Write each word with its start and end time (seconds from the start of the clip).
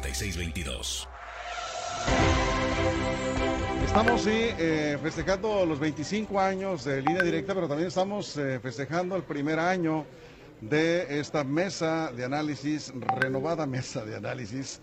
466622. 0.00 1.08
Estamos 3.84 4.22
sí, 4.22 4.30
eh, 4.32 4.98
festejando 5.02 5.66
los 5.66 5.80
25 5.80 6.38
años 6.38 6.84
de 6.84 7.02
línea 7.02 7.22
directa, 7.22 7.54
pero 7.54 7.66
también 7.66 7.88
estamos 7.88 8.36
eh, 8.36 8.60
festejando 8.60 9.16
el 9.16 9.22
primer 9.22 9.58
año 9.58 10.04
de 10.60 11.18
esta 11.18 11.42
mesa 11.42 12.12
de 12.12 12.24
análisis, 12.24 12.92
renovada 13.16 13.66
mesa 13.66 14.04
de 14.04 14.16
análisis. 14.16 14.80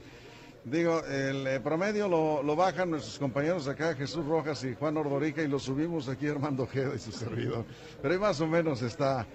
Digo, 0.64 1.04
el 1.06 1.46
eh, 1.46 1.60
promedio 1.60 2.08
lo, 2.08 2.56
bajan 2.56 2.90
nuestros 2.90 3.20
compañeros 3.20 3.68
acá, 3.68 3.94
Jesús 3.94 4.26
Rojas 4.26 4.64
y 4.64 4.74
Juan 4.74 4.98
Ordorica, 4.98 5.44
y 5.44 5.48
lo 5.48 5.60
subimos 5.60 6.10
aquí 6.10 6.28
Armando 6.28 6.64
Ojeda 6.64 6.96
y 6.96 7.00
su 7.00 7.12
servidor. 7.12 7.66
Pero 8.02 8.14
ahí 8.14 8.20
más 8.20 8.42
o 8.42 8.48
menos 8.48 8.82
está 8.82 9.28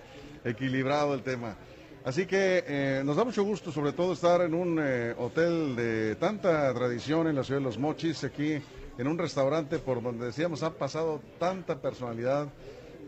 equilibrado 0.45 1.15
el 1.15 1.23
tema. 1.23 1.57
Así 2.03 2.25
que 2.25 2.65
eh, 2.67 3.03
nos 3.05 3.17
da 3.17 3.25
mucho 3.25 3.45
gusto, 3.45 3.71
sobre 3.71 3.93
todo, 3.93 4.15
estar 4.15 4.41
en 4.41 4.55
un 4.55 4.79
eh, 4.81 5.15
hotel 5.19 5.77
de 5.77 6.17
tanta 6.17 6.73
tradición 6.73 7.29
en 7.29 7.37
la 7.37 7.45
ciudad 7.45 7.61
de 7.61 7.65
Los 7.65 7.77
Mochis, 7.77 8.25
aquí 8.25 8.59
en 8.97 9.07
un 9.07 9.19
restaurante 9.19 9.79
por 9.79 10.03
donde 10.03 10.27
decíamos 10.27 10.63
ha 10.63 10.71
pasado 10.73 11.21
tanta 11.39 11.79
personalidad, 11.79 12.49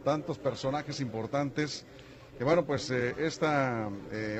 tantos 0.04 0.36
personajes 0.36 1.00
importantes, 1.00 1.86
que 2.36 2.44
bueno, 2.44 2.66
pues 2.66 2.90
eh, 2.90 3.14
esta 3.18 3.88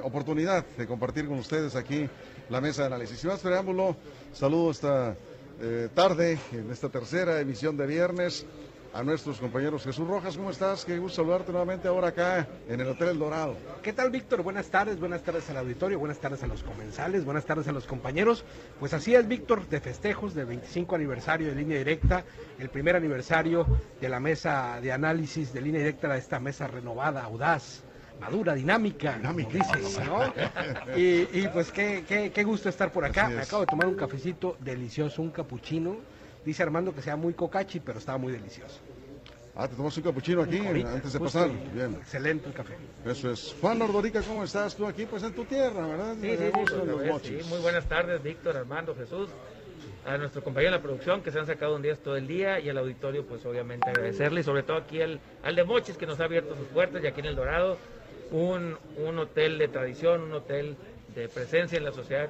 oportunidad 0.03 0.67
de 0.77 0.87
compartir 0.87 1.27
con 1.29 1.39
ustedes 1.39 1.75
aquí 1.75 2.07
la 2.51 2.61
mesa 2.61 2.83
de 2.83 2.89
análisis. 2.89 3.19
Sin 3.21 3.31
más 3.31 3.41
preámbulo, 3.41 3.97
saludo 4.35 4.71
esta 4.71 5.17
tarde, 5.95 6.39
en 6.53 6.71
esta 6.73 6.89
tercera 6.89 7.41
emisión 7.41 7.77
de 7.77 7.87
viernes 7.87 8.45
a 8.93 9.03
nuestros 9.03 9.39
compañeros. 9.39 9.85
Jesús 9.85 10.07
Rojas, 10.07 10.37
¿cómo 10.37 10.51
estás? 10.51 10.85
Qué 10.85 10.99
gusto 10.99 11.17
saludarte 11.17 11.51
nuevamente 11.51 11.89
ahora 11.89 12.09
acá 12.09 12.47
en 12.69 12.81
el 12.81 12.87
Hotel 12.89 13.09
El 13.09 13.19
Dorado. 13.19 13.57
¿Qué 13.83 13.93
tal, 13.93 14.11
Víctor? 14.11 14.43
Buenas 14.43 14.67
tardes, 14.69 15.01
buenas 15.01 15.23
tardes 15.23 15.49
al 15.51 15.57
auditorio, 15.57 15.99
buenas 15.99 16.19
tardes 16.19 16.43
a 16.43 16.47
los 16.47 16.63
comensales, 16.63 17.25
buenas 17.25 17.45
tardes 17.47 17.69
a 17.69 17.73
los 17.73 17.87
compañeros. 17.87 18.45
Pues 18.79 18.93
así 18.93 19.15
es, 19.15 19.27
Víctor, 19.27 19.67
de 19.69 19.81
festejos 19.81 20.35
del 20.35 20.47
25 20.47 20.95
aniversario 20.95 21.49
de 21.49 21.55
Línea 21.55 21.79
Directa, 21.79 22.25
el 22.59 22.69
primer 22.69 22.97
aniversario 22.97 23.67
de 24.01 24.09
la 24.09 24.21
mesa 24.21 24.79
de 24.81 24.93
análisis 24.93 25.53
de 25.53 25.63
Línea 25.63 25.81
Directa, 25.81 26.09
de 26.09 26.19
esta 26.19 26.39
mesa 26.39 26.67
renovada, 26.67 27.25
audaz 27.25 27.83
madura, 28.21 28.55
dinámica, 28.55 29.17
dinámica 29.17 29.59
¿no? 30.07 30.33
y, 30.97 31.49
pues 31.49 31.73
qué, 31.73 32.05
qué, 32.07 32.31
qué, 32.31 32.45
gusto 32.45 32.69
estar 32.69 32.93
por 32.93 33.05
acá. 33.05 33.29
Me 33.29 33.41
acabo 33.41 33.63
de 33.63 33.67
tomar 33.67 33.89
un 33.89 33.97
cafecito 33.97 34.57
delicioso, 34.61 35.23
un 35.23 35.31
capuchino 35.31 35.97
Dice 36.45 36.63
Armando 36.63 36.95
que 36.95 37.03
sea 37.03 37.17
muy 37.17 37.35
cocachi, 37.35 37.81
pero 37.81 37.99
estaba 37.99 38.19
muy 38.19 38.33
delicioso. 38.33 38.81
Ah, 39.55 39.69
te 39.69 39.77
tomas 39.77 39.95
un 39.99 40.03
capuchino 40.03 40.43
aquí 40.43 40.59
antes 40.59 41.13
de 41.13 41.21
pasar. 41.21 41.51
Bien. 41.75 41.95
Excelente 42.01 42.49
el 42.49 42.55
café. 42.55 42.75
Eso 43.05 43.31
es. 43.31 43.55
Juan 43.61 43.79
Nordorica, 43.79 44.23
¿cómo 44.23 44.45
estás 44.45 44.75
tú 44.75 44.87
aquí? 44.87 45.05
Pues 45.05 45.23
en 45.23 45.35
tu 45.35 45.45
tierra, 45.45 45.87
¿verdad? 45.87 46.15
Sí, 46.21 46.37
sí, 46.37 47.43
sí, 47.43 47.49
Muy 47.51 47.59
buenas 47.61 47.87
tardes, 47.87 48.23
Víctor, 48.23 48.57
Armando, 48.57 48.95
Jesús. 48.95 49.29
A 50.07 50.17
nuestro 50.17 50.43
compañero 50.43 50.73
de 50.73 50.79
la 50.79 50.83
producción 50.83 51.23
que 51.23 51.31
se 51.31 51.39
han 51.39 51.47
sacado 51.47 51.77
un 51.77 51.83
día 51.83 51.95
todo 51.95 52.17
el 52.17 52.27
día 52.27 52.59
y 52.59 52.69
al 52.69 52.79
auditorio, 52.79 53.25
pues 53.25 53.45
obviamente 53.47 53.89
agradecerle 53.89 54.41
y 54.41 54.45
sobre 54.45 54.65
todo 54.65 54.79
aquí 54.79 55.01
al, 55.01 55.21
al 55.45 55.55
de 55.55 55.63
Mochis 55.63 55.97
que 55.97 56.07
nos 56.07 56.19
ha 56.19 56.25
abierto 56.25 56.57
sus 56.57 56.67
puertas 56.69 57.05
y 57.05 57.07
aquí 57.07 57.21
en 57.21 57.27
El 57.27 57.37
Dorado, 57.37 57.79
un, 58.33 58.77
un 58.97 59.19
hotel 59.19 59.59
de 59.59 59.69
tradición, 59.69 60.23
un 60.23 60.33
hotel 60.33 60.77
de 61.15 61.29
presencia 61.29 61.79
en 61.79 61.85
la 61.85 61.93
sociedad 61.93 62.29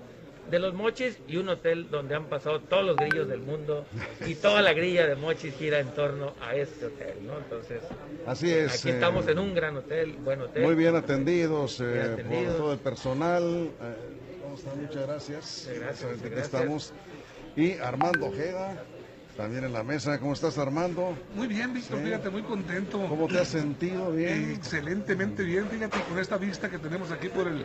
de 0.50 0.58
los 0.58 0.74
mochis 0.74 1.18
y 1.28 1.36
un 1.36 1.48
hotel 1.48 1.88
donde 1.90 2.14
han 2.14 2.26
pasado 2.26 2.60
todos 2.60 2.84
los 2.84 2.96
grillos 2.96 3.28
del 3.28 3.40
mundo 3.40 3.86
y 4.26 4.34
toda 4.34 4.60
la 4.62 4.72
grilla 4.72 5.06
de 5.06 5.16
mochis 5.16 5.54
gira 5.54 5.80
en 5.80 5.88
torno 5.94 6.34
a 6.40 6.54
este 6.54 6.86
hotel, 6.86 7.26
¿no? 7.26 7.38
Entonces, 7.38 7.82
así 8.26 8.52
es. 8.52 8.80
Aquí 8.80 8.90
estamos 8.90 9.26
eh, 9.26 9.32
en 9.32 9.38
un 9.38 9.54
gran 9.54 9.76
hotel, 9.76 10.12
buen 10.24 10.40
hotel. 10.42 10.62
Muy 10.62 10.74
bien 10.74 10.96
atendidos, 10.96 11.80
eh, 11.80 12.24
por 12.28 12.56
todo 12.56 12.72
el 12.72 12.78
personal. 12.78 13.70
Eh, 13.80 14.22
Muchas 14.80 15.06
gracias. 15.06 15.70
Gracias. 15.74 16.22
Estamos. 16.36 16.92
Y 17.56 17.72
Armando 17.74 18.26
Ojeda. 18.26 18.84
También 19.36 19.64
en 19.64 19.72
la 19.72 19.82
mesa, 19.82 20.18
¿cómo 20.18 20.34
estás 20.34 20.58
Armando? 20.58 21.16
Muy 21.34 21.46
bien, 21.46 21.72
Víctor, 21.72 22.00
fíjate, 22.02 22.28
muy 22.28 22.42
contento. 22.42 23.06
¿Cómo 23.08 23.26
te 23.28 23.38
has 23.38 23.48
sentido? 23.48 24.12
Bien. 24.12 24.50
excelentemente 24.50 25.42
bien, 25.42 25.68
fíjate, 25.68 26.00
con 26.02 26.18
esta 26.18 26.36
vista 26.36 26.68
que 26.68 26.78
tenemos 26.78 27.10
aquí 27.10 27.28
por 27.28 27.48
el 27.48 27.64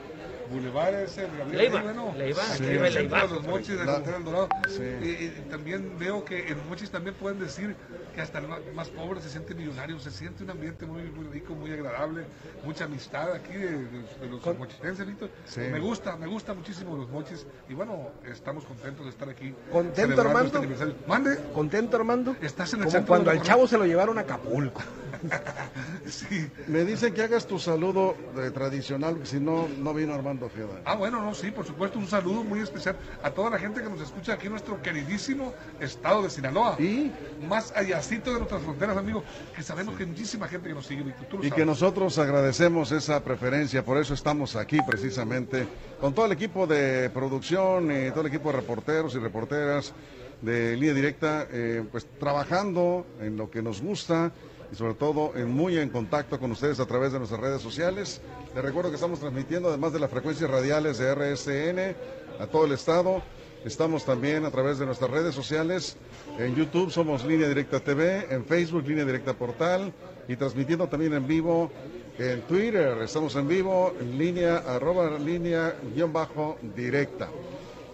Boulevard 0.50 0.96
ese 0.96 1.22
de 1.22 1.38
Gabriel 1.38 1.58
Leiva, 1.58 1.82
bueno, 1.82 2.14
Leiva, 2.18 2.44
sí, 2.44 2.64
Leiva. 2.64 3.24
los 3.26 3.46
mochis 3.46 3.78
de 3.78 3.86
la, 3.86 4.00
del 4.00 4.24
Dorado. 4.24 4.50
Sí. 4.70 4.84
Y, 4.84 5.50
también 5.50 5.98
veo 6.00 6.24
que 6.24 6.48
en 6.48 6.70
mochis 6.70 6.90
también 6.90 7.16
pueden 7.16 7.40
decir 7.40 7.76
que 8.16 8.22
hasta 8.22 8.40
el 8.40 8.48
más 8.74 8.90
pobre 8.90 9.22
se 9.22 9.30
siente 9.30 9.54
millonario, 9.54 10.00
se 10.00 10.12
siente 10.12 10.44
un 10.44 10.50
ambiente 10.50 10.86
muy, 10.86 11.04
muy 11.04 11.28
rico, 11.28 11.54
muy 11.54 11.72
agradable, 11.72 12.26
mucha 12.64 12.86
amistad 12.86 13.34
aquí 13.34 13.54
de, 13.54 13.86
de, 13.86 14.30
los 14.30 14.42
Con... 14.42 14.58
mochitenses, 14.58 15.06
Víctor. 15.06 15.30
Sí. 15.46 15.62
Me 15.62 15.80
gusta, 15.80 16.16
me 16.16 16.28
gusta 16.28 16.54
muchísimo 16.54 16.96
los 16.96 17.10
mochis 17.10 17.46
y 17.68 17.74
bueno, 17.74 18.12
estamos 18.26 18.66
contentos 18.66 19.06
de 19.06 19.12
estar 19.12 19.30
aquí. 19.30 19.54
¿Contento, 19.72 20.22
Armando? 20.22 20.64
Este 20.64 20.96
Mande. 21.08 21.38
¿Contento, 21.58 21.98
Armando? 21.98 22.36
Estás 22.40 22.72
en 22.76 22.84
el 22.84 22.86
Como 22.86 23.08
cuando 23.08 23.32
al 23.32 23.42
chavo 23.42 23.68
se 23.68 23.80
lo 23.80 23.86
llevaron 23.88 24.20
a 24.20 24.22
Acapulco. 24.22 24.80
sí. 26.06 26.48
Me 26.68 26.86
dicen 26.86 27.16
que 27.16 27.24
hagas 27.24 27.48
tu 27.48 27.58
saludo 27.58 28.16
eh, 28.38 28.52
tradicional, 28.52 29.16
porque 29.16 29.28
si 29.28 29.40
no, 29.40 29.68
no 29.68 29.92
vino 29.92 30.14
Armando 30.14 30.46
Ojeda. 30.46 30.82
Ah, 30.86 30.94
bueno, 30.94 31.20
no, 31.20 31.34
sí, 31.34 31.50
por 31.50 31.66
supuesto, 31.66 31.98
un 31.98 32.06
saludo 32.06 32.44
muy 32.44 32.60
especial 32.60 32.96
a 33.24 33.32
toda 33.32 33.50
la 33.50 33.58
gente 33.58 33.82
que 33.82 33.90
nos 33.90 34.00
escucha 34.02 34.34
aquí 34.34 34.46
en 34.46 34.52
nuestro 34.52 34.80
queridísimo 34.84 35.52
estado 35.80 36.22
de 36.22 36.30
Sinaloa. 36.30 36.76
Y 36.78 37.12
más 37.50 37.74
allácito 37.76 38.32
de 38.32 38.38
nuestras 38.38 38.62
fronteras, 38.62 38.96
amigo, 38.96 39.24
que 39.56 39.64
sabemos 39.64 39.96
que 39.96 40.04
hay 40.04 40.10
muchísima 40.10 40.48
gente 40.48 40.70
que 40.70 40.76
nos 40.76 40.86
sigue. 40.86 41.06
y 41.42 41.50
que 41.50 41.66
nosotros 41.66 42.20
agradecemos 42.20 42.92
esa 42.92 43.24
preferencia, 43.24 43.84
por 43.84 43.98
eso 43.98 44.14
estamos 44.14 44.56
aquí 44.56 44.78
precisamente, 44.88 45.68
con 46.00 46.14
todo 46.14 46.28
el 46.28 46.34
equipo 46.34 46.68
de 46.68 47.10
producción 47.10 47.92
y 47.92 48.12
todo 48.12 48.22
el 48.22 48.28
equipo 48.28 48.52
de 48.52 48.58
reporteros 48.58 49.16
y 49.16 49.18
reporteras 49.18 49.96
de 50.42 50.76
línea 50.76 50.94
directa, 50.94 51.48
eh, 51.52 51.84
pues 51.92 52.06
trabajando 52.20 53.06
en 53.22 53.38
lo 53.38 53.50
que 53.50 53.62
nos 53.62 53.82
gusta 53.82 54.32
y 54.72 54.76
sobre 54.76 54.94
todo 54.94 55.32
en 55.36 55.50
muy 55.50 55.78
en 55.78 55.90
contacto 55.90 56.40
con 56.40 56.52
ustedes 56.52 56.80
a 56.80 56.86
través 56.86 57.12
de 57.12 57.20
nuestras 57.20 57.42
redes 57.42 57.62
sociales. 57.62 58.22
Les 58.54 58.64
recuerdo 58.64 58.90
que 58.90 58.96
estamos 58.96 59.20
transmitiendo 59.20 59.70
además 59.70 59.94
de 59.94 60.00
las 60.00 60.12
frecuencias 60.12 60.50
radiales 60.50 60.98
de 60.98 61.14
RSN 61.14 61.96
a 62.42 62.48
todo 62.48 62.66
el 62.66 62.74
estado. 62.74 63.22
Estamos 63.66 64.06
también 64.06 64.46
a 64.46 64.52
través 64.52 64.78
de 64.78 64.86
nuestras 64.86 65.10
redes 65.10 65.34
sociales. 65.34 65.98
En 66.38 66.56
YouTube 66.56 66.92
somos 66.92 67.26
Línea 67.26 67.48
Directa 67.48 67.80
TV, 67.80 68.28
en 68.30 68.46
Facebook 68.46 68.88
Línea 68.88 69.06
Directa 69.06 69.34
Portal 69.34 69.92
y 70.28 70.36
transmitiendo 70.36 70.88
también 70.88 71.14
en 71.14 71.28
vivo 71.28 71.72
en 72.18 72.42
Twitter. 72.42 72.98
Estamos 73.02 73.36
en 73.36 73.48
vivo 73.48 73.94
en 74.00 74.18
línea 74.18 74.58
arroba 74.58 75.18
línea 75.18 75.76
guion 75.94 76.14
bajo 76.14 76.58
directa. 76.76 77.30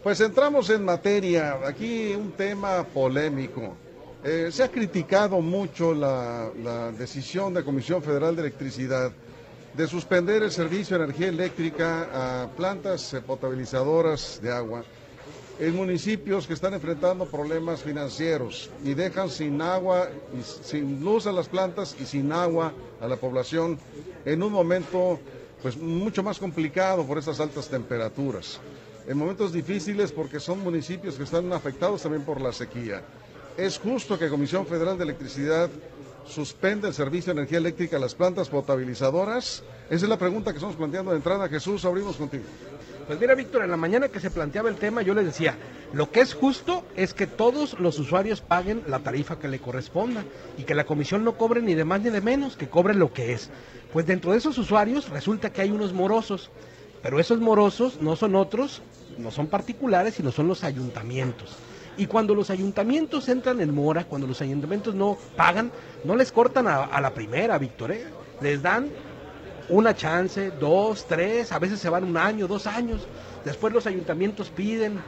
Pues 0.04 0.20
entramos 0.20 0.70
en 0.70 0.84
materia. 0.84 1.60
Aquí 1.66 2.14
un 2.14 2.34
tema 2.34 2.84
polémico. 2.84 3.78
Eh, 4.22 4.50
se 4.52 4.62
ha 4.62 4.68
criticado 4.68 5.40
mucho 5.40 5.94
la, 5.94 6.52
decisión 6.98 7.54
de 7.54 7.62
la 7.62 7.66
Comisión 7.66 8.04
Federal 8.04 8.36
de 8.36 8.42
Electricidad 8.42 9.14
de 9.74 9.88
suspender 9.88 10.44
el 10.44 10.52
servicio 10.52 10.98
de 10.98 11.06
energía 11.06 11.30
eléctrica 11.30 12.44
a 12.44 12.48
plantas 12.50 13.16
potabilizadoras 13.26 14.42
de 14.42 14.52
agua 14.52 14.84
en 15.58 15.74
municipios 15.74 16.48
que 16.48 16.54
están 16.54 16.74
enfrentando 16.74 17.26
problemas 17.26 17.82
financieros 17.82 18.70
y 18.84 18.94
dejan 18.94 19.30
sin 19.30 19.62
agua 19.62 20.10
y 20.38 20.44
sin 20.44 21.04
luz 21.04 21.28
a 21.28 21.32
las 21.32 21.48
plantas 21.48 21.96
y 22.00 22.06
sin 22.06 22.32
agua 22.34 22.74
a 23.00 23.08
la 23.08 23.16
población 23.16 23.80
en 24.26 24.44
un 24.44 24.52
momento 24.52 25.20
pues 25.62 25.78
mucho 25.78 26.22
más 26.24 26.40
complicado 26.40 27.06
por 27.06 27.18
estas 27.18 27.40
altas 27.40 27.70
temperaturas. 27.70 28.60
En 29.06 29.18
momentos 29.18 29.52
difíciles 29.52 30.14
porque 30.14 30.40
son 30.40 30.64
municipios 30.64 31.16
que 31.16 31.24
están 31.24 31.52
afectados 31.52 32.02
también 32.02 32.24
por 32.24 32.40
la 32.40 32.54
sequía. 32.54 33.02
¿Es 33.58 33.78
justo 33.78 34.18
que 34.18 34.30
Comisión 34.30 34.66
Federal 34.66 34.98
de 34.98 35.04
Electricidad 35.04 35.70
suspenda 36.26 36.88
el 36.88 36.94
servicio 36.94 37.34
de 37.34 37.42
energía 37.42 37.58
eléctrica 37.58 37.98
a 37.98 38.00
las 38.00 38.16
plantas 38.16 38.48
potabilizadoras? 38.48 39.62
Esa 39.90 40.06
es 40.06 40.10
la 40.10 40.18
pregunta 40.18 40.52
que 40.52 40.58
estamos 40.58 40.78
planteando 40.78 41.12
de 41.12 41.18
entrada. 41.18 41.50
Jesús, 41.50 41.84
abrimos 41.84 42.16
contigo. 42.16 42.46
Pues 43.06 43.20
mira, 43.20 43.36
Víctor, 43.36 43.64
en 43.64 43.72
la 43.72 43.78
mañana 43.78 44.08
que 44.08 44.22
se 44.22 44.32
planteaba 44.32 44.70
el 44.70 44.78
tema, 44.78 45.02
yo 45.02 45.14
les 45.14 45.26
decía, 45.26 45.58
lo 45.92 46.10
que 46.10 46.22
es 46.22 46.34
justo 46.34 46.86
es 46.96 47.14
que 47.14 47.28
todos 47.28 47.78
los 47.80 48.00
usuarios 48.00 48.40
paguen 48.40 48.84
la 48.88 49.00
tarifa 49.00 49.38
que 49.38 49.50
le 49.50 49.60
corresponda 49.60 50.24
y 50.58 50.64
que 50.64 50.74
la 50.74 50.86
comisión 50.86 51.26
no 51.26 51.38
cobre 51.38 51.62
ni 51.62 51.76
de 51.76 51.84
más 51.84 52.02
ni 52.02 52.10
de 52.10 52.22
menos, 52.22 52.56
que 52.56 52.70
cobre 52.70 52.94
lo 52.94 53.12
que 53.12 53.34
es. 53.34 53.50
Pues 53.92 54.06
dentro 54.06 54.32
de 54.32 54.38
esos 54.38 54.58
usuarios 54.58 55.10
resulta 55.10 55.52
que 55.52 55.62
hay 55.62 55.72
unos 55.72 55.92
morosos, 55.92 56.50
pero 57.02 57.20
esos 57.20 57.42
morosos 57.42 58.02
no 58.02 58.16
son 58.16 58.36
otros 58.36 58.82
no 59.18 59.32
son 59.32 59.48
particulares, 59.48 60.16
sino 60.16 60.32
son 60.32 60.48
los 60.48 60.64
ayuntamientos. 60.64 61.56
Y 61.96 62.08
cuando 62.08 62.34
los 62.34 62.50
ayuntamientos 62.50 63.30
entran 63.30 63.62
en 63.62 63.74
mora, 63.74 64.06
cuando 64.06 64.28
los 64.28 64.42
ayuntamientos 64.42 64.96
no 64.96 65.18
pagan, 65.36 65.72
no 66.04 66.16
les 66.16 66.32
cortan 66.32 66.68
a, 66.68 67.00
la 67.00 67.14
primera, 67.14 67.58
Víctor. 67.58 67.92
¿eh? 67.92 68.06
Les 68.42 68.62
dan 68.62 68.90
una 69.70 69.96
chance, 69.96 70.52
dos, 70.60 71.06
tres, 71.08 71.52
a 71.52 71.60
veces 71.60 71.80
se 71.80 71.90
van 71.90 72.04
un 72.04 72.18
año, 72.18 72.48
dos 72.48 72.66
años. 72.66 73.08
Después 73.46 73.74
los 73.74 73.86
ayuntamientos 73.86 74.50
piden 74.50 75.00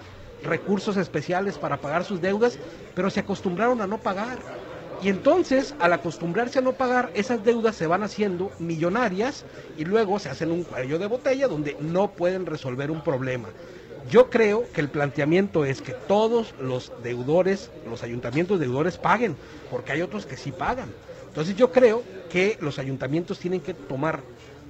recursos 0.43 0.95
especiales 0.97 1.57
para 1.57 1.77
pagar 1.77 2.03
sus 2.03 2.21
deudas, 2.21 2.59
pero 2.93 3.09
se 3.09 3.21
acostumbraron 3.21 3.81
a 3.81 3.87
no 3.87 3.97
pagar. 3.97 4.37
Y 5.01 5.09
entonces, 5.09 5.75
al 5.79 5.93
acostumbrarse 5.93 6.59
a 6.59 6.61
no 6.61 6.73
pagar, 6.73 7.11
esas 7.15 7.43
deudas 7.43 7.75
se 7.75 7.87
van 7.87 8.03
haciendo 8.03 8.51
millonarias 8.59 9.45
y 9.77 9.85
luego 9.85 10.19
se 10.19 10.29
hacen 10.29 10.51
un 10.51 10.63
cuello 10.63 10.97
de 10.99 11.07
botella 11.07 11.47
donde 11.47 11.75
no 11.79 12.11
pueden 12.11 12.45
resolver 12.45 12.91
un 12.91 13.03
problema. 13.03 13.49
Yo 14.09 14.29
creo 14.29 14.65
que 14.71 14.81
el 14.81 14.89
planteamiento 14.89 15.65
es 15.65 15.81
que 15.81 15.93
todos 15.93 16.53
los 16.59 16.91
deudores, 17.03 17.71
los 17.89 18.03
ayuntamientos 18.03 18.59
deudores 18.59 18.97
paguen, 18.97 19.35
porque 19.71 19.93
hay 19.93 20.01
otros 20.01 20.25
que 20.25 20.37
sí 20.37 20.51
pagan. 20.51 20.89
Entonces 21.27 21.55
yo 21.55 21.71
creo 21.71 22.03
que 22.29 22.57
los 22.61 22.79
ayuntamientos 22.79 23.39
tienen 23.39 23.61
que 23.61 23.73
tomar 23.73 24.21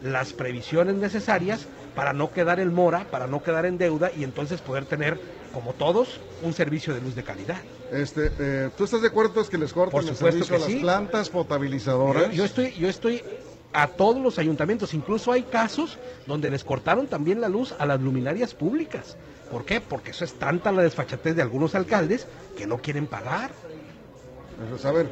las 0.03 0.33
previsiones 0.33 0.95
necesarias 0.95 1.67
para 1.95 2.13
no 2.13 2.31
quedar 2.31 2.59
en 2.59 2.73
mora, 2.73 3.07
para 3.09 3.27
no 3.27 3.43
quedar 3.43 3.65
en 3.65 3.77
deuda 3.77 4.11
y 4.15 4.23
entonces 4.23 4.61
poder 4.61 4.85
tener, 4.85 5.19
como 5.53 5.73
todos, 5.73 6.19
un 6.43 6.53
servicio 6.53 6.93
de 6.93 7.01
luz 7.01 7.15
de 7.15 7.23
calidad. 7.23 7.61
Este, 7.91 8.31
eh, 8.39 8.69
¿Tú 8.77 8.83
estás 8.83 9.01
de 9.01 9.07
acuerdo 9.07 9.41
es 9.41 9.49
que 9.49 9.57
les 9.57 9.73
corten 9.73 10.07
el 10.07 10.15
servicio 10.15 10.55
a 10.55 10.59
las 10.59 10.71
plantas 10.71 11.29
potabilizadoras? 11.29 12.33
Yo, 12.33 12.45
estoy, 12.45 12.73
yo 12.73 12.89
estoy 12.89 13.23
a 13.73 13.87
todos 13.87 14.21
los 14.21 14.39
ayuntamientos, 14.39 14.93
incluso 14.93 15.31
hay 15.31 15.43
casos 15.43 15.97
donde 16.27 16.49
les 16.49 16.63
cortaron 16.63 17.07
también 17.07 17.41
la 17.41 17.49
luz 17.49 17.75
a 17.77 17.85
las 17.85 17.99
luminarias 17.99 18.53
públicas. 18.53 19.17
¿Por 19.51 19.65
qué? 19.65 19.81
Porque 19.81 20.11
eso 20.11 20.25
es 20.25 20.33
tanta 20.33 20.71
la 20.71 20.81
desfachatez 20.81 21.35
de 21.35 21.41
algunos 21.41 21.75
alcaldes 21.75 22.27
que 22.57 22.65
no 22.67 22.77
quieren 22.77 23.07
pagar. 23.07 23.51
a 24.83 24.91
ver, 24.91 25.07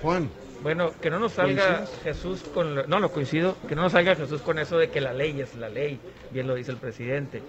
Juan, 0.00 0.30
bueno, 0.64 0.92
que 0.98 1.10
no 1.10 1.18
nos 1.18 1.32
salga 1.32 1.84
Jesús 2.02 2.42
con... 2.54 2.88
no, 2.88 2.98
lo 2.98 3.12
coincido, 3.12 3.54
que 3.68 3.76
no 3.76 3.82
nos 3.82 3.92
salga 3.92 4.16
Jesús 4.16 4.40
con 4.40 4.58
eso 4.58 4.78
de 4.78 4.88
que 4.88 5.02
la 5.02 5.12
ley 5.12 5.38
es 5.38 5.54
la 5.56 5.68
ley, 5.68 6.00
bien 6.30 6.46
lo 6.46 6.54
dice 6.54 6.70
el 6.70 6.78
presidente. 6.78 7.42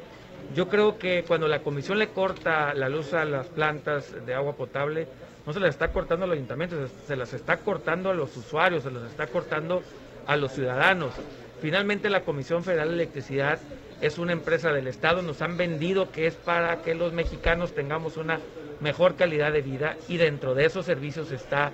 Yo 0.54 0.68
creo 0.68 0.98
que 0.98 1.24
cuando 1.26 1.48
la 1.48 1.62
comisión 1.62 1.98
le 1.98 2.10
corta 2.10 2.74
la 2.74 2.90
luz 2.90 3.14
a 3.14 3.24
las 3.24 3.48
plantas 3.48 4.14
de 4.26 4.34
agua 4.34 4.58
potable, 4.58 5.08
no 5.46 5.54
se 5.54 5.62
las 5.62 5.70
está 5.70 5.94
cortando 5.94 6.26
a 6.26 6.28
los 6.28 6.36
ayuntamientos, 6.36 6.92
se 7.08 7.16
las 7.16 7.34
está 7.34 7.56
cortando 7.56 8.10
a 8.10 8.14
los 8.14 8.36
usuarios, 8.36 8.84
se 8.84 8.92
las 8.92 9.04
está 9.04 9.28
cortando 9.28 9.82
a 10.28 10.38
los 10.38 10.54
ciudadanos. 10.54 11.14
Finalmente 11.62 12.10
la 12.10 12.22
Comisión 12.22 12.64
Federal 12.64 12.90
de 12.90 12.96
Electricidad 12.96 13.60
es 14.02 14.18
una 14.18 14.34
empresa 14.34 14.72
del 14.72 14.88
Estado, 14.88 15.22
nos 15.22 15.42
han 15.42 15.58
vendido 15.58 16.12
que 16.12 16.28
es 16.28 16.36
para 16.36 16.82
que 16.82 16.96
los 16.96 17.14
mexicanos 17.14 17.74
tengamos 17.74 18.18
una 18.18 18.40
mejor 18.86 19.16
calidad 19.16 19.52
de 19.52 19.64
vida 19.64 19.98
y 20.08 20.18
dentro 20.18 20.54
de 20.54 20.66
esos 20.66 20.86
servicios 20.86 21.32
está 21.32 21.72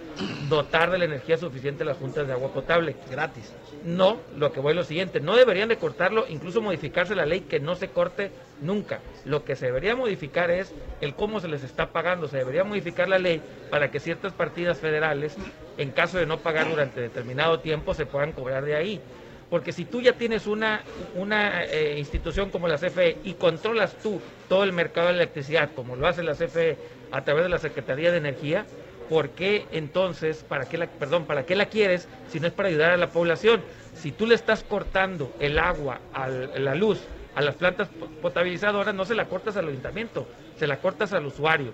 dotar 0.48 0.92
de 0.92 0.98
la 0.98 1.04
energía 1.04 1.36
suficiente 1.36 1.84
las 1.84 1.98
juntas 1.98 2.26
de 2.26 2.32
agua 2.32 2.54
potable. 2.54 2.96
Gratis. 3.12 3.52
No, 3.84 4.22
lo 4.38 4.54
que 4.54 4.62
voy 4.62 4.72
a 4.72 4.76
lo 4.76 4.86
siguiente, 4.86 5.20
no 5.20 5.36
deberían 5.36 5.68
de 5.68 5.76
cortarlo, 5.76 6.26
incluso 6.30 6.62
modificarse 6.62 7.14
la 7.14 7.26
ley 7.26 7.42
que 7.42 7.60
no 7.60 7.76
se 7.76 7.90
corte 7.90 8.32
nunca. 8.62 9.02
Lo 9.26 9.44
que 9.44 9.58
se 9.58 9.66
debería 9.66 9.94
modificar 9.94 10.52
es 10.52 10.74
el 11.02 11.14
cómo 11.14 11.42
se 11.42 11.50
les 11.50 11.66
está 11.66 11.92
pagando, 11.92 12.30
se 12.30 12.38
debería 12.38 12.64
modificar 12.64 13.10
la 13.10 13.20
ley 13.20 13.42
para 13.70 13.92
que 13.92 14.00
ciertas 14.00 14.32
partidas 14.32 14.80
federales, 14.80 15.36
en 15.78 15.92
caso 15.92 16.18
de 16.18 16.26
no 16.26 16.38
pagar 16.38 16.70
durante 16.70 17.02
determinado 17.02 17.60
tiempo, 17.60 17.94
se 17.94 18.06
puedan 18.06 18.32
cobrar 18.32 18.64
de 18.64 18.76
ahí. 18.76 19.02
Porque 19.52 19.74
si 19.74 19.84
tú 19.84 20.00
ya 20.00 20.14
tienes 20.14 20.48
una, 20.48 20.82
una 21.14 21.66
eh, 21.66 22.00
institución 22.00 22.52
como 22.52 22.70
la 22.70 22.78
CFE 22.78 23.18
y 23.26 23.34
controlas 23.34 23.98
tú 24.02 24.22
todo 24.48 24.64
el 24.64 24.72
mercado 24.72 25.10
de 25.10 25.16
electricidad, 25.16 25.72
como 25.76 25.98
lo 25.98 26.08
hace 26.08 26.24
la 26.24 26.36
CFE 26.36 26.78
a 27.12 27.26
través 27.26 27.44
de 27.44 27.50
la 27.50 27.58
Secretaría 27.58 28.14
de 28.14 28.18
Energía, 28.18 28.66
¿por 29.10 29.32
qué 29.32 29.66
entonces, 29.74 30.46
para 30.48 30.70
qué 30.70 30.78
la, 30.78 30.88
perdón, 30.88 31.26
para 31.26 31.46
qué 31.46 31.56
la 31.56 31.66
quieres 31.66 32.08
si 32.30 32.40
no 32.40 32.48
es 32.48 32.54
para 32.54 32.70
ayudar 32.70 32.92
a 32.92 32.98
la 32.98 33.10
población? 33.10 33.62
Si 33.94 34.14
tú 34.14 34.26
le 34.26 34.36
estás 34.36 34.64
cortando 34.64 35.34
el 35.42 35.60
agua, 35.60 36.00
la 36.58 36.74
luz, 36.74 37.02
a 37.36 37.42
las 37.42 37.56
plantas 37.56 37.90
potabilizadoras, 38.22 38.96
no 38.96 39.04
se 39.04 39.16
la 39.16 39.26
cortas 39.26 39.58
al 39.58 39.68
ayuntamiento, 39.68 40.30
se 40.58 40.66
la 40.66 40.78
cortas 40.78 41.12
al 41.12 41.26
usuario. 41.26 41.74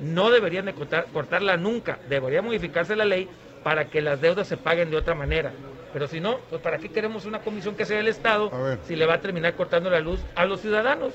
No 0.00 0.30
deberían 0.30 0.66
de 0.66 0.74
cortarla 1.12 1.56
nunca, 1.56 1.98
debería 2.08 2.40
modificarse 2.40 2.94
la 2.94 3.04
ley 3.04 3.28
para 3.64 3.86
que 3.86 4.00
las 4.00 4.20
deudas 4.20 4.46
se 4.46 4.56
paguen 4.56 4.92
de 4.92 4.96
otra 4.96 5.16
manera. 5.16 5.50
Pero 5.96 6.08
si 6.08 6.20
no, 6.20 6.40
pues 6.50 6.60
¿para 6.60 6.76
qué 6.76 6.90
queremos 6.90 7.24
una 7.24 7.40
comisión 7.40 7.74
que 7.74 7.86
sea 7.86 7.98
el 7.98 8.08
Estado 8.08 8.50
si 8.86 8.94
le 8.96 9.06
va 9.06 9.14
a 9.14 9.20
terminar 9.22 9.56
cortando 9.56 9.88
la 9.88 9.98
luz 9.98 10.20
a 10.34 10.44
los 10.44 10.60
ciudadanos? 10.60 11.14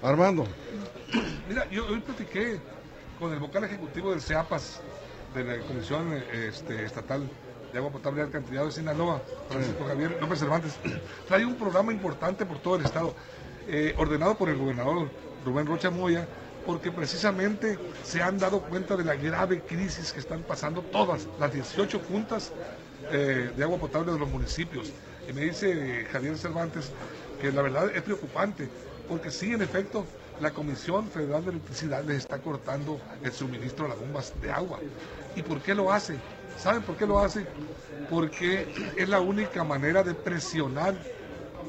Armando. 0.00 0.46
Mira, 1.48 1.68
yo 1.70 1.88
hoy 1.88 1.98
platiqué 1.98 2.60
con 3.18 3.32
el 3.32 3.40
vocal 3.40 3.64
ejecutivo 3.64 4.12
del 4.12 4.20
CEAPAS, 4.20 4.80
de 5.34 5.42
la 5.42 5.58
Comisión 5.66 6.22
este, 6.32 6.84
Estatal 6.84 7.28
de 7.72 7.78
Agua 7.78 7.90
Potable 7.90 8.20
y 8.20 8.24
Alcantarillado 8.26 8.66
de 8.66 8.72
Sinaloa, 8.72 9.20
Francisco 9.48 9.86
Javier 9.88 10.16
López 10.20 10.38
Cervantes. 10.38 10.78
Trae 11.26 11.44
un 11.44 11.56
programa 11.56 11.92
importante 11.92 12.46
por 12.46 12.60
todo 12.60 12.76
el 12.76 12.84
Estado, 12.84 13.16
eh, 13.66 13.92
ordenado 13.98 14.36
por 14.36 14.48
el 14.48 14.56
gobernador 14.56 15.10
Rubén 15.44 15.66
Rocha 15.66 15.90
Moya, 15.90 16.28
porque 16.64 16.92
precisamente 16.92 17.76
se 18.04 18.22
han 18.22 18.38
dado 18.38 18.60
cuenta 18.60 18.96
de 18.96 19.02
la 19.02 19.16
grave 19.16 19.62
crisis 19.62 20.12
que 20.12 20.20
están 20.20 20.42
pasando 20.42 20.80
todas 20.80 21.26
las 21.40 21.52
18 21.52 21.98
juntas 22.08 22.52
eh, 23.12 23.50
de 23.56 23.62
agua 23.62 23.78
potable 23.78 24.12
de 24.12 24.18
los 24.18 24.28
municipios. 24.28 24.92
Y 25.28 25.32
me 25.32 25.42
dice 25.42 26.06
Javier 26.10 26.36
Cervantes 26.36 26.90
que 27.40 27.52
la 27.52 27.62
verdad 27.62 27.90
es 27.94 28.02
preocupante, 28.02 28.68
porque 29.08 29.30
sí, 29.30 29.52
en 29.52 29.62
efecto, 29.62 30.04
la 30.40 30.50
Comisión 30.52 31.08
Federal 31.08 31.44
de 31.44 31.50
Electricidad 31.50 32.04
les 32.04 32.18
está 32.18 32.38
cortando 32.38 33.00
el 33.22 33.32
suministro 33.32 33.86
a 33.86 33.90
las 33.90 33.98
bombas 33.98 34.32
de 34.40 34.50
agua. 34.50 34.78
¿Y 35.36 35.42
por 35.42 35.60
qué 35.60 35.74
lo 35.74 35.92
hace? 35.92 36.16
¿Saben 36.58 36.82
por 36.82 36.96
qué 36.96 37.06
lo 37.06 37.18
hace? 37.18 37.46
Porque 38.10 38.66
es 38.96 39.08
la 39.08 39.20
única 39.20 39.64
manera 39.64 40.02
de 40.02 40.14
presionar 40.14 40.94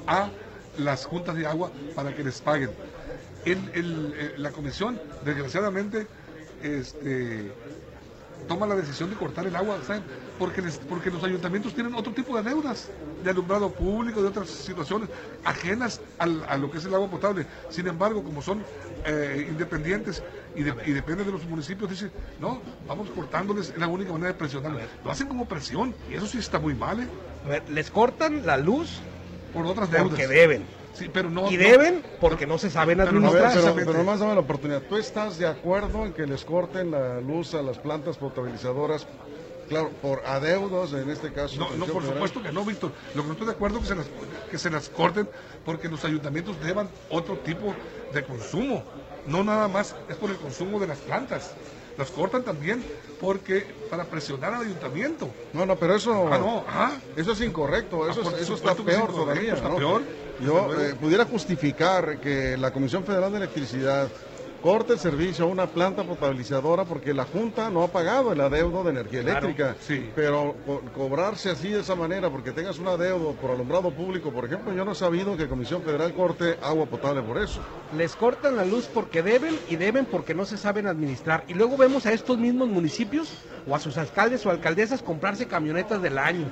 a 0.07 0.29
las 0.77 1.05
juntas 1.05 1.35
de 1.35 1.45
agua 1.45 1.71
para 1.95 2.15
que 2.15 2.23
les 2.23 2.41
paguen. 2.41 2.71
Eh, 3.45 4.33
la 4.37 4.51
comisión, 4.51 4.99
desgraciadamente, 5.25 6.07
este, 6.61 7.51
toma 8.47 8.67
la 8.67 8.75
decisión 8.75 9.09
de 9.09 9.15
cortar 9.15 9.45
el 9.45 9.55
agua, 9.55 9.79
¿saben? 9.85 10.03
Porque, 10.39 10.63
porque 10.89 11.11
los 11.11 11.23
ayuntamientos 11.23 11.73
tienen 11.73 11.93
otro 11.93 12.11
tipo 12.11 12.35
de 12.35 12.43
deudas, 12.43 12.89
de 13.23 13.29
alumbrado 13.29 13.69
público, 13.69 14.21
de 14.21 14.27
otras 14.27 14.49
situaciones 14.49 15.09
ajenas 15.43 16.01
a 16.17 16.57
lo 16.57 16.71
que 16.71 16.79
es 16.79 16.85
el 16.85 16.93
agua 16.93 17.09
potable. 17.09 17.45
Sin 17.69 17.87
embargo, 17.87 18.23
como 18.23 18.41
son 18.41 18.63
eh, 19.05 19.47
independientes 19.49 20.23
y, 20.55 20.63
dependen 20.63 21.25
de 21.25 21.31
los 21.31 21.45
municipios, 21.45 21.89
dicen, 21.89 22.11
no, 22.39 22.61
vamos 22.87 23.09
cortándoles, 23.11 23.69
es 23.69 23.77
la 23.77 23.87
única 23.87 24.11
manera 24.11 24.29
de 24.29 24.37
presionarlos. 24.39 24.81
Lo 25.05 25.11
hacen 25.11 25.27
como 25.27 25.45
presión, 25.45 25.93
y 26.09 26.15
eso 26.15 26.25
sí 26.25 26.39
está 26.39 26.59
muy 26.59 26.73
mal, 26.73 27.01
¿eh? 27.01 27.07
A 27.45 27.49
ver, 27.49 27.69
les 27.69 27.91
cortan 27.91 28.45
la 28.45 28.57
luz 28.57 29.01
por 29.53 29.65
otras 29.65 29.91
deudas. 29.91 30.09
Porque 30.09 30.27
deben 30.27 30.65
pero 31.11 31.29
no, 31.29 31.49
y 31.51 31.57
deben 31.57 32.03
porque 32.19 32.45
no, 32.45 32.57
se 32.57 32.69
saben 32.69 33.01
administrar. 33.01 33.51
Pero, 33.53 33.75
pero, 33.75 33.93
nomás 33.93 34.19
dame 34.19 34.35
la 34.35 34.41
oportunidad. 34.41 34.81
¿Tú 34.83 34.97
estás 34.97 35.37
de 35.37 35.47
acuerdo 35.47 36.05
en 36.05 36.13
que 36.13 36.25
les 36.27 36.45
corten 36.45 36.91
la 36.91 37.19
luz 37.19 37.53
a 37.55 37.61
las 37.61 37.79
plantas 37.79 38.17
potabilizadoras? 38.17 39.07
Claro, 39.73 39.89
por 40.01 40.25
adeudos 40.25 40.93
en 40.93 41.09
este 41.09 41.31
caso. 41.33 41.59
No, 41.59 41.75
no 41.75 41.85
por 41.85 42.03
supuesto 42.03 42.41
que 42.41 42.51
no, 42.51 42.63
Víctor. 42.63 42.91
Lo 43.15 43.21
que 43.21 43.27
no 43.27 43.33
estoy 43.33 43.47
de 43.47 43.53
acuerdo 43.53 43.79
es 43.79 43.83
que 43.83 43.89
se 43.89 43.95
las, 43.95 44.05
que 44.51 44.57
se 44.57 44.69
las 44.69 44.89
corten 44.89 45.29
porque 45.65 45.89
los 45.89 46.05
ayuntamientos 46.05 46.59
deban 46.61 46.89
otro 47.09 47.37
tipo 47.39 47.73
de 48.13 48.23
consumo. 48.23 48.83
No 49.25 49.43
nada 49.43 49.67
más 49.67 49.95
es 50.09 50.15
por 50.17 50.29
el 50.29 50.37
consumo 50.37 50.79
de 50.79 50.87
las 50.87 50.99
plantas 50.99 51.55
las 51.97 52.09
cortan 52.09 52.43
también 52.43 52.83
porque 53.19 53.65
para 53.89 54.05
presionar 54.05 54.53
al 54.53 54.63
ayuntamiento. 54.63 55.29
No, 55.53 55.65
no, 55.65 55.75
pero 55.75 55.95
eso, 55.95 56.27
ah, 56.31 56.37
no, 56.37 56.65
ah. 56.67 56.91
eso 57.15 57.33
es 57.33 57.41
incorrecto, 57.41 58.09
eso, 58.09 58.21
ah, 58.25 58.33
eso 58.39 58.55
está 58.55 58.75
peor 58.75 59.11
todavía. 59.13 59.53
Está 59.53 59.75
peor. 59.75 60.01
Yo 60.39 60.73
eh, 60.81 60.95
pudiera 60.95 61.25
justificar 61.25 62.19
que 62.19 62.57
la 62.57 62.71
Comisión 62.71 63.03
Federal 63.03 63.31
de 63.31 63.37
Electricidad 63.37 64.09
corte 64.63 64.93
el 64.93 64.99
servicio 64.99 65.43
a 65.43 65.47
una 65.49 65.67
planta 65.67 66.05
potabilizadora 66.05 66.85
porque 66.85 67.13
la 67.13 67.25
Junta 67.25 67.69
no 67.69 67.83
ha 67.83 67.89
pagado 67.89 68.31
el 68.31 68.39
adeudo 68.39 68.81
de 68.85 68.91
energía 68.91 69.19
eléctrica. 69.19 69.75
Sí. 69.81 70.09
Pero 70.15 70.55
cobrarse 70.95 71.49
así 71.49 71.67
de 71.67 71.81
esa 71.81 71.95
manera 71.95 72.29
porque 72.29 72.53
tengas 72.53 72.79
un 72.79 72.87
adeudo 72.87 73.33
por 73.33 73.51
alumbrado 73.51 73.91
público, 73.91 74.31
por 74.31 74.45
ejemplo, 74.45 74.73
yo 74.73 74.85
no 74.85 74.93
he 74.93 74.95
sabido 74.95 75.35
que 75.35 75.49
Comisión 75.49 75.81
Federal 75.81 76.13
corte 76.13 76.57
agua 76.61 76.85
potable 76.85 77.21
por 77.21 77.39
eso. 77.39 77.59
Les 77.97 78.15
cortan 78.15 78.55
la 78.55 78.63
luz 78.63 78.89
porque 78.91 79.21
deben 79.21 79.59
y 79.69 79.75
deben 79.75 80.05
porque 80.05 80.33
no 80.33 80.45
se 80.45 80.55
saben 80.55 80.87
administrar. 80.87 81.43
Y 81.49 81.55
luego 81.55 81.75
vemos 81.75 82.05
a 82.05 82.13
estos 82.13 82.37
mismos 82.37 82.69
municipios 82.69 83.33
o 83.67 83.75
a 83.75 83.79
sus 83.79 83.97
alcaldes 83.97 84.45
o 84.45 84.49
alcaldesas 84.49 85.03
comprarse 85.03 85.45
camionetas 85.45 86.01
del 86.01 86.17
año 86.17 86.45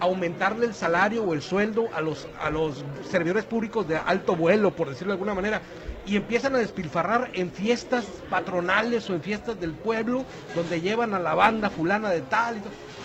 aumentarle 0.00 0.66
el 0.66 0.74
salario 0.74 1.24
o 1.24 1.34
el 1.34 1.42
sueldo 1.42 1.88
a 1.92 2.00
los, 2.00 2.28
a 2.40 2.50
los 2.50 2.84
servidores 3.10 3.44
públicos 3.44 3.86
de 3.88 3.96
alto 3.96 4.36
vuelo, 4.36 4.70
por 4.70 4.88
decirlo 4.88 5.12
de 5.12 5.14
alguna 5.14 5.34
manera, 5.34 5.60
y 6.08 6.16
empiezan 6.16 6.54
a 6.54 6.58
despilfarrar 6.58 7.30
en 7.34 7.50
fiestas 7.50 8.04
patronales 8.30 9.08
o 9.10 9.14
en 9.14 9.20
fiestas 9.20 9.60
del 9.60 9.72
pueblo, 9.72 10.24
donde 10.54 10.80
llevan 10.80 11.12
a 11.12 11.18
la 11.18 11.34
banda 11.34 11.68
fulana 11.68 12.08
de 12.08 12.22
tal. 12.22 12.56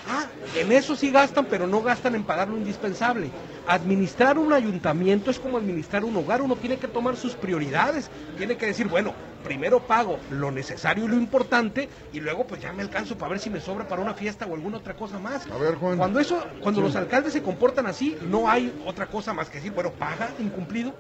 Ah, 0.10 0.26
en 0.58 0.72
eso 0.72 0.96
sí 0.96 1.12
gastan, 1.12 1.46
pero 1.46 1.68
no 1.68 1.82
gastan 1.82 2.16
en 2.16 2.24
pagar 2.24 2.48
lo 2.48 2.58
indispensable. 2.58 3.30
Administrar 3.68 4.38
un 4.38 4.52
ayuntamiento 4.54 5.32
es 5.32 5.40
como 5.40 5.58
administrar 5.58 6.04
un 6.04 6.16
hogar, 6.16 6.42
uno 6.42 6.56
tiene 6.56 6.78
que 6.78 6.88
tomar 6.88 7.16
sus 7.16 7.34
prioridades, 7.34 8.10
tiene 8.38 8.58
que 8.58 8.66
decir, 8.68 8.88
bueno, 8.88 9.14
primero 9.44 9.82
pago 9.82 10.20
lo 10.30 10.52
necesario 10.52 11.06
y 11.06 11.08
lo 11.08 11.16
importante 11.16 11.90
y 12.12 12.20
luego 12.20 12.46
pues 12.46 12.62
ya 12.62 12.74
me 12.74 12.82
alcanzo 12.82 13.18
para 13.18 13.32
ver 13.32 13.40
si 13.40 13.50
me 13.50 13.60
sobra 13.60 13.88
para 13.88 14.02
una 14.02 14.14
fiesta 14.14 14.46
o 14.46 14.54
alguna 14.54 14.78
otra 14.78 14.96
cosa 14.96 15.20
más. 15.20 15.50
A 15.50 15.58
ver, 15.58 15.76
Juan. 15.76 15.98
Cuando 15.98 16.20
eso, 16.20 16.42
cuando 16.62 16.82
los 16.82 16.96
alcaldes 16.96 17.34
se 17.34 17.42
comportan 17.42 17.86
así, 17.86 18.18
no 18.30 18.50
hay 18.50 18.74
otra 18.86 19.08
cosa 19.08 19.34
más 19.34 19.50
que 19.50 19.58
decir, 19.58 19.72
bueno, 19.74 19.92
paga 19.92 20.30
incumplido. 20.40 20.94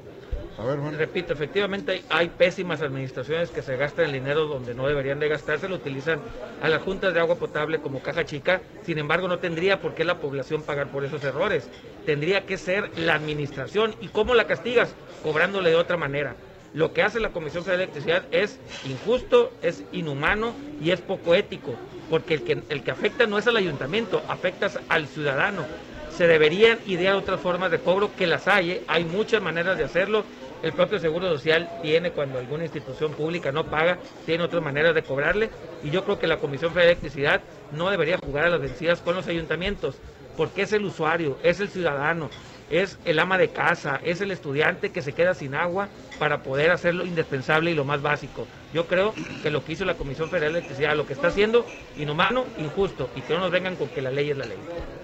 Repito, 0.97 1.33
efectivamente 1.33 2.03
hay, 2.09 2.29
pésimas 2.29 2.81
administraciones 2.81 3.49
que 3.49 3.63
se 3.63 3.75
gastan 3.75 4.05
el 4.05 4.13
dinero 4.13 4.45
donde 4.45 4.75
no 4.75 4.87
deberían 4.87 5.19
de 5.19 5.27
gastarse, 5.27 5.67
lo 5.67 5.75
utilizan 5.75 6.19
a 6.61 6.69
las 6.69 6.81
juntas 6.83 7.13
de 7.13 7.19
agua 7.19 7.35
potable 7.35 7.79
como 7.79 8.01
caja 8.01 8.23
chica, 8.23 8.61
sin 8.83 8.99
embargo 8.99 9.27
no 9.27 9.39
tendría 9.39 9.81
por 9.81 9.95
qué 9.95 10.03
la 10.03 10.19
población 10.19 10.61
pagar 10.61 10.89
por 10.89 11.03
esos 11.05 11.23
errores, 11.23 11.69
tendría 12.05 12.45
que 12.45 12.57
ser 12.57 12.91
la 12.97 13.15
administración. 13.15 13.95
¿Y 13.99 14.09
cómo 14.09 14.35
la 14.35 14.45
castigas? 14.45 14.93
Cobrándole 15.23 15.71
de 15.71 15.75
otra 15.75 15.97
manera. 15.97 16.35
Lo 16.73 16.93
que 16.93 17.03
hace 17.03 17.19
la 17.19 17.29
Comisión 17.29 17.63
de 17.63 17.73
Electricidad 17.75 18.23
es 18.31 18.59
injusto, 18.85 19.51
es 19.61 19.83
inhumano 19.91 20.55
y 20.81 20.91
es 20.91 21.01
poco 21.01 21.35
ético, 21.35 21.75
porque 22.09 22.35
el 22.35 22.43
que, 22.43 22.63
el 22.69 22.83
que 22.83 22.91
afecta 22.91 23.27
no 23.27 23.37
es 23.37 23.47
al 23.47 23.57
ayuntamiento, 23.57 24.23
afectas 24.27 24.79
al 24.89 25.07
ciudadano. 25.07 25.65
Se 26.09 26.27
deberían 26.27 26.77
idear 26.85 27.15
otras 27.15 27.39
formas 27.39 27.71
de 27.71 27.79
cobro 27.79 28.11
que 28.15 28.27
las 28.27 28.47
hay, 28.47 28.71
¿eh? 28.71 28.83
hay 28.87 29.03
muchas 29.03 29.41
maneras 29.41 29.77
de 29.77 29.83
hacerlo. 29.83 30.23
El 30.63 30.71
propio 30.71 30.97
Seguro 30.97 31.27
Social 31.27 31.69
tiene, 31.81 32.11
cuando 32.11 32.39
alguna 32.39 32.63
institución 32.63 33.11
pública 33.11 33.51
no 33.51 33.65
paga, 33.65 33.99
tiene 34.25 34.45
otras 34.45 34.63
maneras 34.63 34.95
de 34.95 35.03
cobrarle. 35.03 35.49
Y 35.83 35.89
yo 35.89 36.05
creo 36.05 36.17
que 36.17 36.25
la 36.25 36.37
Comisión 36.37 36.71
Federal 36.71 36.87
de 36.87 36.91
Electricidad 36.93 37.41
no 37.73 37.89
debería 37.89 38.17
jugar 38.17 38.45
a 38.45 38.49
las 38.49 38.61
vencidas 38.61 39.01
con 39.01 39.13
los 39.13 39.27
ayuntamientos, 39.27 39.97
porque 40.37 40.61
es 40.61 40.71
el 40.71 40.85
usuario, 40.85 41.37
es 41.43 41.59
el 41.59 41.67
ciudadano, 41.67 42.29
es 42.69 42.97
el 43.03 43.19
ama 43.19 43.37
de 43.37 43.49
casa, 43.49 43.99
es 44.05 44.21
el 44.21 44.31
estudiante 44.31 44.91
que 44.91 45.01
se 45.01 45.11
queda 45.11 45.33
sin 45.33 45.53
agua 45.53 45.89
para 46.17 46.43
poder 46.43 46.71
hacer 46.71 46.95
lo 46.95 47.05
indispensable 47.05 47.71
y 47.71 47.75
lo 47.75 47.83
más 47.83 48.01
básico. 48.01 48.47
Yo 48.73 48.87
creo 48.87 49.13
que 49.43 49.51
lo 49.51 49.65
que 49.65 49.73
hizo 49.73 49.83
la 49.83 49.95
Comisión 49.95 50.29
Federal 50.29 50.53
de 50.53 50.59
Electricidad, 50.59 50.95
lo 50.95 51.05
que 51.05 51.11
está 51.11 51.27
haciendo, 51.27 51.65
inhumano, 51.97 52.45
injusto, 52.57 53.09
y 53.17 53.21
que 53.21 53.33
no 53.33 53.41
nos 53.41 53.51
vengan 53.51 53.75
con 53.75 53.89
que 53.89 54.01
la 54.01 54.11
ley 54.11 54.31
es 54.31 54.37
la 54.37 54.45
ley. 54.45 54.57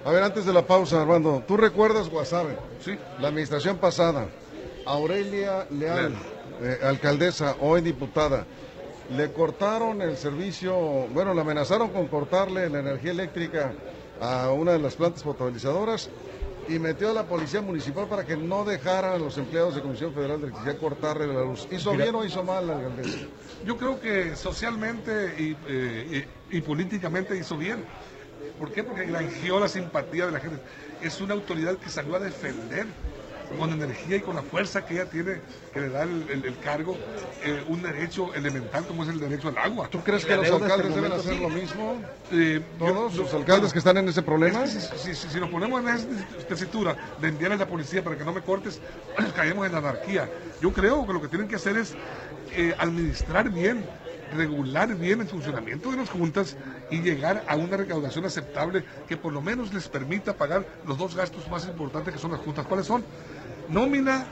A 0.06 0.12
ver, 0.12 0.24
antes 0.24 0.46
de 0.46 0.54
la 0.54 0.66
pausa, 0.66 1.02
Armando, 1.02 1.44
¿tú 1.46 1.58
recuerdas 1.58 2.08
Guasave? 2.10 2.56
Sí. 2.80 2.98
La 3.20 3.28
administración 3.28 3.78
pasada, 3.78 4.30
Aurelia 4.86 5.68
Leal, 5.70 6.14
eh, 6.62 6.78
alcaldesa, 6.84 7.56
hoy 7.60 7.82
diputada, 7.82 8.46
le 9.08 9.32
cortaron 9.32 10.02
el 10.02 10.18
servicio, 10.18 10.76
bueno, 11.10 11.34
le 11.34 11.42
amenazaron 11.42 11.90
con 11.90 12.08
cortarle 12.08 12.70
la 12.70 12.80
energía 12.80 13.12
eléctrica 13.12 13.74
a 14.20 14.52
una 14.52 14.74
de 14.74 14.80
las 14.80 14.96
plantas 14.96 15.24
potabilizadoras 15.24 16.10
y 16.68 16.78
metió 16.78 17.10
a 17.10 17.14
la 17.14 17.28
policía 17.28 17.62
municipal 17.62 18.08
para 18.08 18.26
que 18.26 18.38
no 18.38 18.64
dejaran 18.64 19.14
a 19.14 19.18
los 19.18 19.38
empleados 19.38 19.76
de 19.76 19.82
Comisión 19.82 20.14
Federal 20.14 20.40
de 20.40 20.48
Electricidad 20.48 20.78
cortarle 20.78 21.28
la 21.28 21.42
luz. 21.44 21.68
¿Hizo 21.72 21.96
bien 21.96 22.14
o 22.16 22.24
hizo 22.24 22.44
mal 22.44 22.68
la 22.68 22.74
alcaldesa? 22.78 23.18
Yo 23.64 23.78
creo 23.78 24.00
que 24.00 24.36
socialmente 24.36 25.34
y, 25.38 25.58
eh, 25.68 26.28
y- 26.52 26.58
y 26.58 26.62
políticamente 26.62 27.36
hizo 27.38 27.58
bien. 27.58 27.84
¿Por 28.58 28.72
qué? 28.72 28.84
Porque 28.84 29.06
granjeó 29.06 29.60
la 29.60 29.68
simpatía 29.70 30.26
de 30.26 30.32
la 30.34 30.40
gente. 30.40 30.58
Es 31.02 31.20
una 31.22 31.34
autoridad 31.34 31.78
que 31.78 31.90
salió 31.90 32.16
a 32.16 32.20
defender 32.20 32.86
con 33.58 33.72
energía 33.72 34.18
y 34.18 34.22
con 34.22 34.36
la 34.36 34.44
fuerza 34.44 34.86
que 34.86 34.96
ella 34.96 35.06
tiene, 35.10 35.42
que 35.74 35.80
le 35.82 35.90
da 35.90 36.04
el, 36.04 36.30
el- 36.30 36.46
el 36.46 36.60
cargo, 36.60 36.98
eh, 37.44 37.64
un 37.68 37.82
derecho 37.82 38.34
elemental 38.34 38.86
como 38.86 39.04
es 39.04 39.10
el 39.10 39.20
derecho 39.20 39.48
al 39.48 39.58
agua. 39.58 39.88
¿Tú 39.90 40.00
crees 40.04 40.26
que 40.26 40.36
los 40.36 40.50
alcaldes 40.52 40.94
deben 40.94 41.10
momento 41.10 41.16
hacer 41.16 41.40
lo 41.40 41.50
mismo? 41.50 42.02
Eh, 42.32 42.62
¿Todos 42.78 43.14
yo- 43.16 43.24
los 43.24 43.34
alcaldes 43.34 43.74
que 43.74 43.80
están 43.80 43.98
en 43.98 44.08
ese 44.10 44.22
problema? 44.22 44.64
Es 44.64 44.74
que 44.74 44.82
si, 44.82 44.98
si- 44.98 45.16
si- 45.16 45.30
si 45.30 45.40
nos 45.40 45.50
ponemos 45.50 45.82
en 45.82 45.88
esa 45.90 46.08
tesitura 46.48 46.96
de 47.18 47.28
enviar 47.28 47.52
a 47.54 47.56
la 47.58 47.68
policía 47.68 48.04
para 48.04 48.16
que 48.18 48.24
no 48.24 48.34
me 48.34 48.42
cortes, 48.42 48.80
caemos 49.36 49.66
en 49.66 49.72
la 49.72 49.80
anarquía. 49.80 50.30
Yo 50.62 50.72
creo 50.72 51.06
que 51.08 51.14
lo 51.14 51.22
que 51.22 51.28
tienen 51.28 51.48
que 51.48 51.56
hacer 51.56 51.78
es 51.78 51.96
eh, 52.56 52.74
administrar 52.78 53.50
bien, 53.50 53.84
regular 54.36 54.96
bien 54.96 55.22
el 55.22 55.28
funcionamiento 55.28 55.92
de 55.92 55.98
las 55.98 56.10
juntas 56.10 56.58
y 56.90 57.02
llegar 57.02 57.44
a 57.48 57.56
una 57.56 57.78
recaudación 57.78 58.26
aceptable 58.26 58.84
que 59.08 59.18
por 59.18 59.34
lo 59.34 59.42
menos 59.42 59.74
les 59.74 59.88
permita 59.88 60.34
pagar 60.34 60.66
los 60.86 60.98
dos 60.98 61.16
gastos 61.16 61.50
más 61.50 61.68
importantes 61.68 62.14
que 62.14 62.20
son 62.20 62.32
las 62.32 62.42
juntas. 62.42 62.66
¿Cuáles 62.68 62.86
son? 62.86 63.04
Nómina 63.70 64.26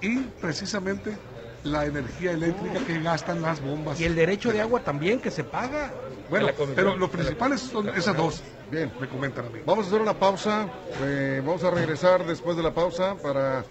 y 0.00 0.18
precisamente 0.40 1.16
la 1.64 1.86
energía 1.86 2.32
eléctrica 2.32 2.80
que 2.86 3.00
gastan 3.00 3.42
las 3.42 3.60
bombas. 3.60 4.00
Y 4.00 4.04
el 4.04 4.14
derecho 4.14 4.52
de 4.52 4.60
agua 4.60 4.80
también 4.80 5.20
que 5.20 5.30
se 5.30 5.44
paga. 5.44 5.92
Bueno, 6.30 6.48
pero 6.74 6.96
los 6.96 7.10
principales 7.10 7.60
son 7.60 7.88
esas 7.90 8.16
dos. 8.16 8.42
Bien. 8.70 8.92
Me 9.00 9.08
comentan 9.08 9.46
a 9.46 9.48
mí. 9.48 9.60
Vamos 9.64 9.86
a 9.86 9.88
hacer 9.88 10.00
una 10.00 10.14
pausa. 10.14 10.68
eh, 11.02 11.42
vamos 11.44 11.64
a 11.64 11.70
regresar 11.70 12.26
después 12.26 12.56
de 12.56 12.62
la 12.62 12.72
pausa 12.72 13.16
para 13.16 13.64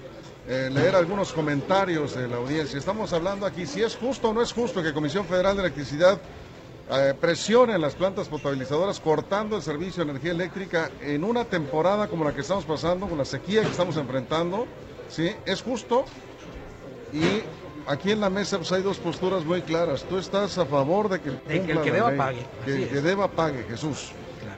eh, 0.47 0.69
leer 0.71 0.95
algunos 0.95 1.33
comentarios 1.33 2.15
de 2.15 2.27
la 2.27 2.37
audiencia. 2.37 2.79
Estamos 2.79 3.11
hablando 3.11 3.45
aquí 3.45 3.65
si 3.65 3.81
es 3.81 3.95
justo 3.95 4.29
o 4.29 4.33
no 4.33 4.41
es 4.41 4.53
justo 4.53 4.81
que 4.81 4.93
Comisión 4.93 5.25
Federal 5.25 5.55
de 5.57 5.63
Electricidad 5.63 6.19
eh, 6.89 7.13
presione 7.19 7.75
en 7.75 7.81
las 7.81 7.95
plantas 7.95 8.29
potabilizadoras 8.29 9.01
cortando 9.01 9.57
el 9.57 9.61
servicio 9.61 10.05
de 10.05 10.11
energía 10.11 10.31
eléctrica 10.31 10.89
en 11.01 11.25
una 11.25 11.43
temporada 11.43 12.07
como 12.07 12.23
la 12.23 12.33
que 12.33 12.41
estamos 12.41 12.63
pasando, 12.63 13.07
con 13.07 13.17
la 13.17 13.25
sequía 13.25 13.61
que 13.61 13.71
estamos 13.71 13.97
enfrentando. 13.97 14.67
¿sí? 15.09 15.35
¿Es 15.45 15.61
justo? 15.61 16.05
Y 17.11 17.43
aquí 17.85 18.11
en 18.11 18.21
la 18.21 18.29
mesa 18.29 18.57
pues, 18.57 18.71
hay 18.71 18.83
dos 18.83 18.99
posturas 18.99 19.43
muy 19.43 19.61
claras. 19.63 20.03
Tú 20.03 20.17
estás 20.17 20.57
a 20.57 20.65
favor 20.65 21.09
de 21.09 21.19
que, 21.19 21.31
que 21.41 21.57
el 21.57 21.65
que 21.65 21.73
la 21.73 21.81
deba 21.81 22.09
ley, 22.09 22.17
pague. 22.17 22.45
Que 22.63 22.71
Así 22.71 22.83
el 22.83 22.89
que 22.89 23.01
deba 23.01 23.27
pague, 23.27 23.63
Jesús. 23.63 24.11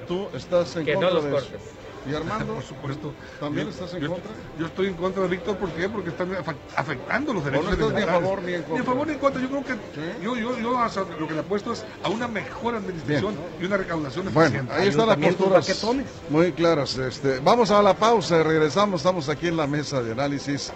Tú 0.07 0.27
estás 0.35 0.75
en 0.75 0.85
Que 0.85 0.93
no 0.93 1.01
contra 1.01 1.15
los 1.15 1.23
de 1.23 1.37
eso. 1.37 1.78
¿Y 2.09 2.13
Armando? 2.15 2.53
Por 2.55 2.63
supuesto. 2.63 3.13
¿También 3.39 3.67
Yo- 3.67 3.71
estás 3.73 3.93
en 3.93 4.01
yo, 4.01 4.09
contra? 4.11 4.31
Yo 4.57 4.65
estoy 4.67 4.87
en 4.87 4.93
contra 4.95 5.23
de 5.23 5.29
Víctor, 5.29 5.57
¿por 5.57 5.69
qué? 5.71 5.89
Porque 5.89 6.09
están 6.09 6.31
afectando 6.75 7.33
los 7.33 7.43
derechos 7.45 7.65
no 7.65 7.71
estás 7.73 7.93
ni 7.93 8.01
a 8.01 8.07
favor 8.07 8.41
ni 8.41 8.53
en 8.53 8.61
contra. 8.63 8.75
Ni 8.75 8.81
a 8.81 8.83
favor 8.83 9.07
ni 9.07 9.13
en 9.13 9.19
contra. 9.19 9.41
Yo 9.41 9.49
creo 9.49 9.63
que 9.65 9.73
¿Sí? 9.73 10.23
yo, 10.23 10.35
yo, 10.35 10.59
yo 10.59 10.87
lo 11.19 11.27
que 11.27 11.33
le 11.33 11.39
apuesto 11.41 11.73
es 11.73 11.85
a 12.03 12.09
una 12.09 12.27
mejor 12.27 12.75
administración 12.75 13.35
y 13.61 13.65
una 13.65 13.77
recaudación 13.77 14.25
Bueno, 14.33 14.47
eficiente. 14.47 14.73
ahí 14.73 14.87
están 14.87 15.07
las 15.07 15.17
posturas 15.17 15.85
muy 16.29 16.51
claras. 16.53 16.97
Este, 16.97 17.39
vamos 17.39 17.71
a 17.71 17.81
la 17.81 17.93
pausa, 17.95 18.41
regresamos, 18.43 19.01
estamos 19.01 19.29
aquí 19.29 19.47
en 19.47 19.57
la 19.57 19.67
mesa 19.67 20.01
de 20.01 20.11
análisis 20.13 20.71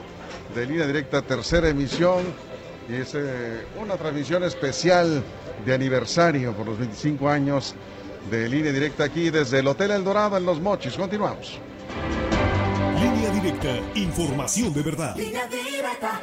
de 0.54 0.66
línea 0.66 0.86
directa, 0.86 1.22
tercera 1.22 1.70
emisión, 1.70 2.24
y 2.90 2.96
es 2.96 3.14
eh, 3.16 3.66
una 3.80 3.96
transmisión 3.96 4.44
especial 4.44 5.24
de 5.66 5.74
aniversario 5.74 6.52
por 6.54 6.66
los 6.68 6.78
25 6.78 7.30
años 7.30 7.76
de 8.30 8.50
línea 8.50 8.72
directa 8.72 9.04
aquí 9.04 9.30
desde 9.30 9.60
el 9.60 9.68
Hotel 9.68 9.92
El 9.92 10.04
Dorado 10.04 10.38
en 10.38 10.46
Los 10.46 10.60
Mochis. 10.60 10.94
Continuamos. 10.94 11.60
Línea 13.00 13.30
directa, 13.32 13.80
información 13.96 14.74
de 14.74 14.82
verdad. 14.82 15.16
Línea 15.16 15.48
directa. 15.48 16.22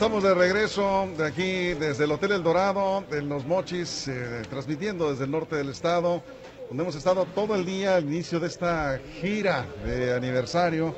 Estamos 0.00 0.22
de 0.22 0.32
regreso 0.32 1.08
de 1.18 1.26
aquí 1.26 1.74
desde 1.74 2.04
el 2.04 2.12
Hotel 2.12 2.32
El 2.32 2.42
Dorado, 2.42 3.04
en 3.10 3.28
Los 3.28 3.44
Mochis, 3.44 4.08
eh, 4.08 4.40
transmitiendo 4.48 5.10
desde 5.10 5.24
el 5.24 5.30
norte 5.30 5.56
del 5.56 5.68
estado, 5.68 6.22
donde 6.68 6.84
hemos 6.84 6.94
estado 6.94 7.26
todo 7.34 7.54
el 7.54 7.66
día 7.66 7.96
al 7.96 8.04
inicio 8.04 8.40
de 8.40 8.46
esta 8.46 8.98
gira 9.20 9.66
de 9.84 10.14
aniversario. 10.14 10.94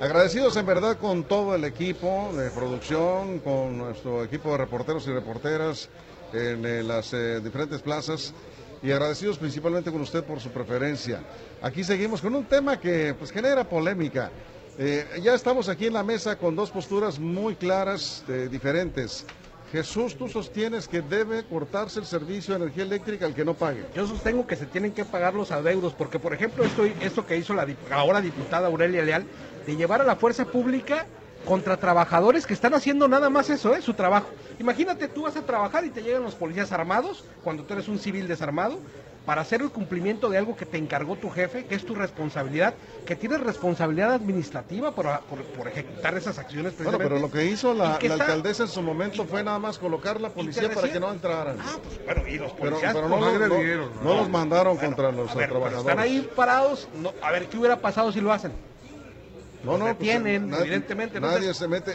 Agradecidos 0.00 0.56
en 0.56 0.66
verdad 0.66 0.98
con 0.98 1.22
todo 1.22 1.54
el 1.54 1.64
equipo 1.64 2.32
de 2.36 2.50
producción, 2.50 3.38
con 3.38 3.78
nuestro 3.78 4.24
equipo 4.24 4.50
de 4.50 4.58
reporteros 4.58 5.06
y 5.06 5.12
reporteras 5.12 5.88
en 6.32 6.66
eh, 6.66 6.82
las 6.82 7.12
eh, 7.12 7.40
diferentes 7.40 7.80
plazas 7.82 8.34
y 8.82 8.90
agradecidos 8.90 9.38
principalmente 9.38 9.90
con 9.90 10.00
usted 10.00 10.24
por 10.24 10.40
su 10.40 10.50
preferencia. 10.50 11.20
Aquí 11.62 11.84
seguimos 11.84 12.20
con 12.20 12.34
un 12.34 12.44
tema 12.44 12.78
que 12.78 13.14
pues 13.18 13.30
genera 13.30 13.64
polémica. 13.64 14.30
Eh, 14.78 15.06
ya 15.22 15.34
estamos 15.34 15.68
aquí 15.68 15.86
en 15.86 15.92
la 15.92 16.02
mesa 16.02 16.36
con 16.36 16.56
dos 16.56 16.70
posturas 16.70 17.18
muy 17.18 17.56
claras, 17.56 18.24
eh, 18.28 18.48
diferentes. 18.50 19.26
Jesús, 19.72 20.16
tú 20.16 20.28
sostienes 20.28 20.88
que 20.88 21.00
debe 21.00 21.44
cortarse 21.44 22.00
el 22.00 22.06
servicio 22.06 22.54
de 22.54 22.64
energía 22.64 22.82
eléctrica 22.82 23.26
al 23.26 23.34
que 23.34 23.44
no 23.44 23.54
pague. 23.54 23.84
Yo 23.94 24.06
sostengo 24.06 24.46
que 24.46 24.56
se 24.56 24.66
tienen 24.66 24.92
que 24.92 25.04
pagar 25.04 25.34
los 25.34 25.52
adeudos, 25.52 25.94
porque 25.94 26.18
por 26.18 26.34
ejemplo 26.34 26.64
esto, 26.64 26.84
esto 26.84 27.24
que 27.24 27.36
hizo 27.36 27.54
la 27.54 27.66
ahora 27.92 28.20
diputada 28.20 28.66
Aurelia 28.66 29.02
Leal, 29.02 29.24
de 29.66 29.76
llevar 29.76 30.00
a 30.00 30.04
la 30.04 30.16
fuerza 30.16 30.44
pública 30.44 31.06
contra 31.44 31.76
trabajadores 31.76 32.46
que 32.46 32.54
están 32.54 32.74
haciendo 32.74 33.08
nada 33.08 33.30
más 33.30 33.50
eso, 33.50 33.74
¿eh? 33.74 33.82
su 33.82 33.94
trabajo. 33.94 34.28
Imagínate, 34.58 35.08
tú 35.08 35.22
vas 35.22 35.36
a 35.36 35.42
trabajar 35.42 35.84
y 35.84 35.90
te 35.90 36.02
llegan 36.02 36.22
los 36.22 36.34
policías 36.34 36.72
armados, 36.72 37.24
cuando 37.42 37.64
tú 37.64 37.74
eres 37.74 37.88
un 37.88 37.98
civil 37.98 38.28
desarmado, 38.28 38.78
para 39.24 39.42
hacer 39.42 39.60
el 39.62 39.70
cumplimiento 39.70 40.28
de 40.28 40.38
algo 40.38 40.56
que 40.56 40.66
te 40.66 40.78
encargó 40.78 41.16
tu 41.16 41.30
jefe, 41.30 41.64
que 41.64 41.74
es 41.74 41.84
tu 41.84 41.94
responsabilidad, 41.94 42.74
que 43.04 43.16
tienes 43.16 43.40
responsabilidad 43.40 44.12
administrativa 44.12 44.92
por, 44.92 45.06
por, 45.20 45.68
ejecutar 45.68 46.16
esas 46.16 46.38
acciones. 46.38 46.74
Bueno, 46.82 46.98
pero 46.98 47.18
lo 47.18 47.30
que 47.30 47.44
hizo 47.44 47.74
la, 47.74 47.96
alcaldesa 47.96 48.64
en 48.64 48.68
su 48.68 48.82
momento 48.82 49.24
fue 49.24 49.44
nada 49.44 49.58
más 49.58 49.78
colocar 49.78 50.20
la 50.20 50.30
policía 50.30 50.70
para 50.72 50.90
que 50.90 51.00
no 51.00 51.12
entraran. 51.12 51.56
Ah, 51.60 51.76
pues 51.82 52.04
bueno, 52.04 52.28
y 52.28 52.38
los 52.38 52.52
policías 52.52 52.94
pero, 52.94 53.08
no, 53.08 54.02
no, 54.02 54.14
los 54.16 54.28
mandaron 54.28 54.76
contra 54.76 55.12
los 55.12 55.30
trabajadores. 55.32 55.78
Están 55.78 55.98
ahí 55.98 56.28
parados, 56.34 56.88
a 57.22 57.30
ver, 57.30 57.46
¿qué 57.48 57.58
hubiera 57.58 57.76
pasado 57.76 58.10
si 58.12 58.20
lo 58.20 58.32
hacen? 58.32 58.52
No, 59.62 59.76
no, 59.76 59.94
tienen, 59.96 60.48
pues, 60.48 60.62
evidentemente. 60.62 61.20
Nadie 61.20 61.52
se 61.52 61.68
mete. 61.68 61.92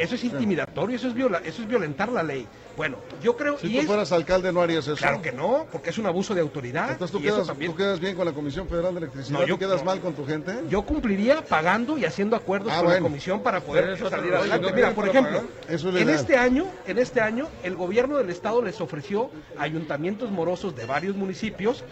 eso, 0.00 0.14
es, 0.14 0.24
intimidatorio, 0.24 0.96
eso 0.96 1.08
es, 1.08 1.14
viola, 1.14 1.40
eso 1.44 1.62
es 1.62 1.68
violentar 1.68 2.10
la 2.10 2.22
ley. 2.22 2.46
Bueno, 2.76 2.98
yo 3.20 3.36
creo. 3.36 3.58
Si 3.58 3.76
tú 3.76 3.86
fueras 3.86 4.12
alcalde, 4.12 4.52
no 4.52 4.62
harías 4.62 4.86
eso. 4.86 4.96
Claro 4.96 5.20
que 5.20 5.32
no, 5.32 5.66
porque 5.72 5.90
es 5.90 5.98
un 5.98 6.06
abuso 6.06 6.34
de 6.34 6.40
autoridad. 6.40 6.92
Entonces 6.92 7.16
tú, 7.16 7.20
quedas, 7.20 7.46
tú 7.46 7.74
quedas, 7.74 7.98
bien 7.98 8.14
con 8.14 8.24
la 8.24 8.32
Comisión 8.32 8.68
Federal 8.68 8.94
de 8.94 8.98
Electricidad. 9.00 9.40
No, 9.40 9.46
yo, 9.46 9.58
quedas 9.58 9.84
mal 9.84 10.00
con 10.00 10.14
tu 10.14 10.24
gente? 10.24 10.52
Yo 10.68 10.82
cumpliría 10.82 11.44
pagando 11.44 11.98
y 11.98 12.04
haciendo 12.04 12.36
acuerdos 12.36 12.72
ah, 12.72 12.80
con 12.80 12.92
la 12.92 13.00
Comisión 13.00 13.42
para 13.42 13.60
poder 13.60 13.98
salir 13.98 14.34
adelante. 14.34 14.72
Mira, 14.72 14.94
por 14.94 15.08
ejemplo, 15.08 15.42
en 15.68 16.08
este 16.08 16.36
año, 16.36 16.66
en 16.86 16.98
este 16.98 17.20
año, 17.20 17.48
el 17.64 17.74
gobierno 17.74 18.18
del 18.18 18.30
estado 18.30 18.62
les 18.62 18.80
ofreció 18.80 19.30
a 19.58 19.64
ayuntamientos 19.64 20.30
morosos 20.30 20.76
de 20.76 20.86
varios 20.86 21.16
municipios 21.16 21.84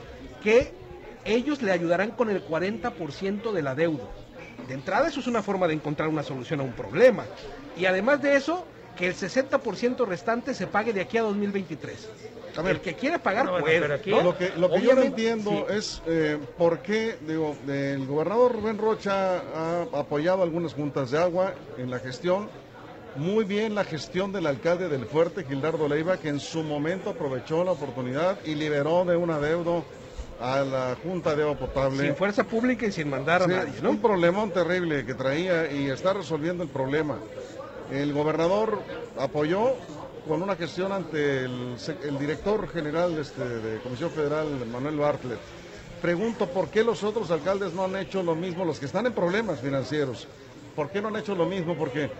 que 0.42 0.72
ellos 1.24 1.60
le 1.60 1.72
ayudarán 1.72 2.12
con 2.12 2.30
el 2.30 2.46
40% 2.46 3.52
de 3.52 3.62
la 3.62 3.74
deuda. 3.74 4.04
De 4.68 4.74
entrada, 4.74 5.08
eso 5.08 5.20
es 5.20 5.26
una 5.26 5.42
forma 5.42 5.68
de 5.68 5.74
encontrar 5.74 6.08
una 6.08 6.22
solución 6.22 6.60
a 6.60 6.62
un 6.64 6.72
problema. 6.72 7.24
Y 7.76 7.86
además 7.86 8.20
de 8.22 8.36
eso, 8.36 8.64
que 8.96 9.06
el 9.08 9.14
60% 9.14 10.06
restante 10.06 10.54
se 10.54 10.66
pague 10.66 10.92
de 10.92 11.02
aquí 11.02 11.18
a 11.18 11.22
2023. 11.22 12.08
A 12.56 12.62
ver, 12.62 12.76
el 12.76 12.80
que 12.80 12.94
quiere 12.94 13.18
pagar 13.18 13.60
puede. 13.60 13.86
Lo 13.86 14.36
que, 14.36 14.52
lo 14.56 14.70
que 14.70 14.80
yo 14.80 14.94
no 14.94 15.02
entiendo 15.02 15.68
es 15.68 16.02
eh, 16.06 16.38
por 16.56 16.78
qué, 16.78 17.16
digo, 17.26 17.54
el 17.68 18.06
gobernador 18.06 18.52
Rubén 18.54 18.78
Rocha 18.78 19.42
ha 19.54 19.82
apoyado 19.92 20.42
algunas 20.42 20.72
juntas 20.72 21.10
de 21.10 21.18
agua 21.18 21.54
en 21.76 21.90
la 21.90 21.98
gestión. 21.98 22.48
Muy 23.16 23.44
bien 23.44 23.74
la 23.74 23.84
gestión 23.84 24.32
del 24.32 24.46
alcalde 24.46 24.88
del 24.88 25.06
Fuerte, 25.06 25.44
Gildardo 25.44 25.88
Leiva, 25.88 26.18
que 26.18 26.28
en 26.28 26.40
su 26.40 26.62
momento 26.62 27.10
aprovechó 27.10 27.64
la 27.64 27.72
oportunidad 27.72 28.38
y 28.44 28.54
liberó 28.54 29.04
de 29.04 29.16
un 29.16 29.30
adeudo 29.30 29.84
a 30.40 30.60
la 30.60 30.96
Junta 31.02 31.34
de 31.34 31.42
Agua 31.42 31.56
Potable. 31.56 32.02
Sin 32.04 32.16
fuerza 32.16 32.44
pública 32.44 32.86
y 32.86 32.92
sin 32.92 33.08
mandar 33.08 33.42
a 33.42 33.46
nadie, 33.46 33.80
¿no? 33.82 33.90
Un 33.90 34.00
problemón 34.00 34.50
terrible 34.50 35.04
que 35.04 35.14
traía 35.14 35.70
y 35.70 35.90
está 35.90 36.12
resolviendo 36.12 36.62
el 36.62 36.68
problema. 36.68 37.18
El 37.90 38.12
gobernador 38.12 38.82
apoyó 39.18 39.74
con 40.26 40.42
una 40.42 40.56
gestión 40.56 40.92
ante 40.92 41.44
el, 41.44 42.18
director 42.18 42.68
general 42.68 43.16
este, 43.18 43.44
de 43.44 43.78
Comisión 43.80 44.10
Federal, 44.10 44.46
Manuel 44.70 44.96
Bartlett. 44.96 45.38
Pregunto 46.02 46.48
por 46.48 46.68
qué 46.68 46.84
los 46.84 47.04
otros 47.04 47.30
alcaldes 47.30 47.72
no 47.72 47.84
han 47.84 47.96
hecho 47.96 48.22
lo 48.22 48.34
mismo, 48.34 48.64
los 48.64 48.78
que 48.78 48.86
están 48.86 49.06
en 49.06 49.12
problemas 49.12 49.60
financieros. 49.60 50.26
¿Por 50.74 50.90
qué 50.90 51.00
no 51.00 51.08
han 51.08 51.16
hecho 51.16 51.34
lo 51.34 51.46
mismo? 51.46 51.76
Porque 51.76 52.10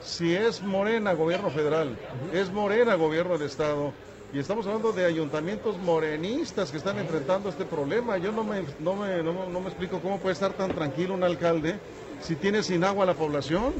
si 0.00 0.34
es 0.34 0.62
Morena 0.62 1.12
gobierno 1.12 1.50
federal, 1.50 1.98
es 2.32 2.50
Morena 2.50 2.94
gobierno 2.94 3.36
del 3.36 3.48
Estado, 3.48 3.92
y 4.32 4.38
estamos 4.38 4.66
hablando 4.66 4.92
de 4.92 5.04
ayuntamientos 5.04 5.78
morenistas 5.78 6.70
que 6.70 6.78
están 6.78 6.98
enfrentando 6.98 7.48
este 7.48 7.64
problema. 7.64 8.18
Yo 8.18 8.32
no 8.32 8.44
me, 8.44 8.64
no 8.80 8.94
me, 8.94 9.22
no, 9.22 9.60
me 9.60 9.68
explico 9.68 10.00
cómo 10.00 10.18
puede 10.18 10.32
estar 10.32 10.52
tan 10.52 10.72
tranquilo 10.74 11.14
un 11.14 11.22
alcalde 11.22 11.76
si 12.20 12.34
tiene 12.34 12.62
sin 12.62 12.84
agua 12.84 13.06
la 13.06 13.14
población. 13.14 13.72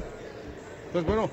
Pues 0.93 1.05
bueno, 1.05 1.29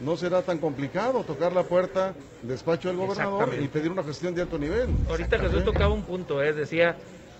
no 0.00 0.16
será 0.16 0.42
tan 0.42 0.58
complicado 0.58 1.24
tocar 1.24 1.52
la 1.52 1.62
puerta, 1.62 2.14
despacho 2.42 2.88
del 2.88 2.98
gobernador 2.98 3.50
y 3.60 3.66
pedir 3.68 3.90
una 3.90 4.04
gestión 4.04 4.34
de 4.34 4.42
alto 4.42 4.58
nivel. 4.58 4.88
Ahorita 5.08 5.38
Jesús 5.38 5.64
tocaba 5.64 5.92
un 5.92 6.02
punto, 6.02 6.42
es 6.42 6.50
¿eh? 6.50 6.52
decía, 6.52 6.96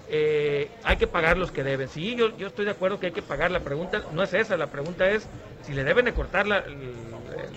eh, 0.09 0.71
hay 0.83 0.97
que 0.97 1.07
pagar 1.07 1.37
los 1.37 1.53
que 1.53 1.63
deben. 1.63 1.89
Sí, 1.89 2.17
yo, 2.17 2.35
yo 2.37 2.47
estoy 2.47 2.65
de 2.65 2.71
acuerdo 2.71 2.99
que 2.99 3.07
hay 3.07 3.13
que 3.13 3.23
pagar. 3.23 3.51
La 3.51 3.61
pregunta 3.61 4.03
no 4.13 4.23
es 4.23 4.33
esa, 4.33 4.57
la 4.57 4.69
pregunta 4.69 5.09
es 5.11 5.27
si 5.63 5.75
le 5.75 5.85
deben 5.85 6.07
de 6.07 6.15
cortar 6.15 6.47
la, 6.47 6.65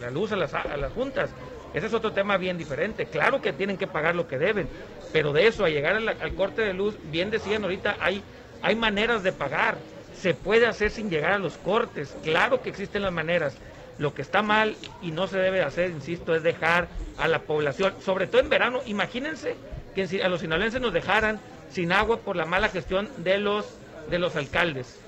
la 0.02 0.12
luz 0.12 0.34
a 0.34 0.36
las, 0.36 0.54
a 0.54 0.76
las 0.76 0.92
juntas. 0.92 1.30
Ese 1.74 1.88
es 1.88 1.94
otro 1.94 2.12
tema 2.14 2.38
bien 2.38 2.58
diferente. 2.58 3.06
Claro 3.06 3.42
que 3.42 3.54
tienen 3.54 3.78
que 3.78 3.88
pagar 3.88 4.16
lo 4.16 4.28
que 4.28 4.38
deben, 4.38 4.68
pero 5.14 5.34
de 5.34 5.48
eso 5.48 5.66
a 5.66 5.70
llegar 5.70 5.96
al, 5.96 6.34
corte 6.36 6.62
de 6.62 6.74
luz, 6.74 6.96
bien 7.12 7.30
decían 7.30 7.64
ahorita, 7.64 7.98
hay, 8.00 8.24
hay 8.62 8.76
maneras 8.76 9.24
de 9.24 9.32
pagar. 9.32 9.78
Se 10.16 10.34
puede 10.34 10.66
hacer 10.66 10.90
sin 10.92 11.10
llegar 11.10 11.34
a 11.34 11.40
los 11.40 11.58
cortes. 11.58 12.16
Claro 12.24 12.62
que 12.62 12.70
existen 12.70 13.04
las 13.04 13.14
maneras. 13.14 13.56
Lo 14.00 14.14
que 14.14 14.22
está 14.22 14.42
mal 14.42 14.76
y 15.02 15.12
no 15.12 15.28
se 15.28 15.40
debe 15.40 15.62
hacer, 15.62 15.90
insisto, 15.90 16.36
es 16.36 16.44
dejar 16.44 16.88
a 17.18 17.28
la 17.28 17.40
población, 17.40 17.94
sobre 18.02 18.28
todo 18.28 18.42
en 18.42 18.50
verano. 18.50 18.82
Imagínense 18.86 19.56
que 19.96 20.22
a 20.24 20.30
los 20.30 20.42
sinaloenses 20.42 20.82
nos 20.82 20.94
dejaran 20.94 21.40
sin 21.72 21.92
agua 21.92 22.18
por 22.18 22.36
la 22.36 22.46
mala 22.46 22.70
gestión 22.70 23.10
de 23.18 23.38
los, 23.40 23.66
de 24.10 24.20
los 24.20 24.36
alcaldes. 24.36 25.00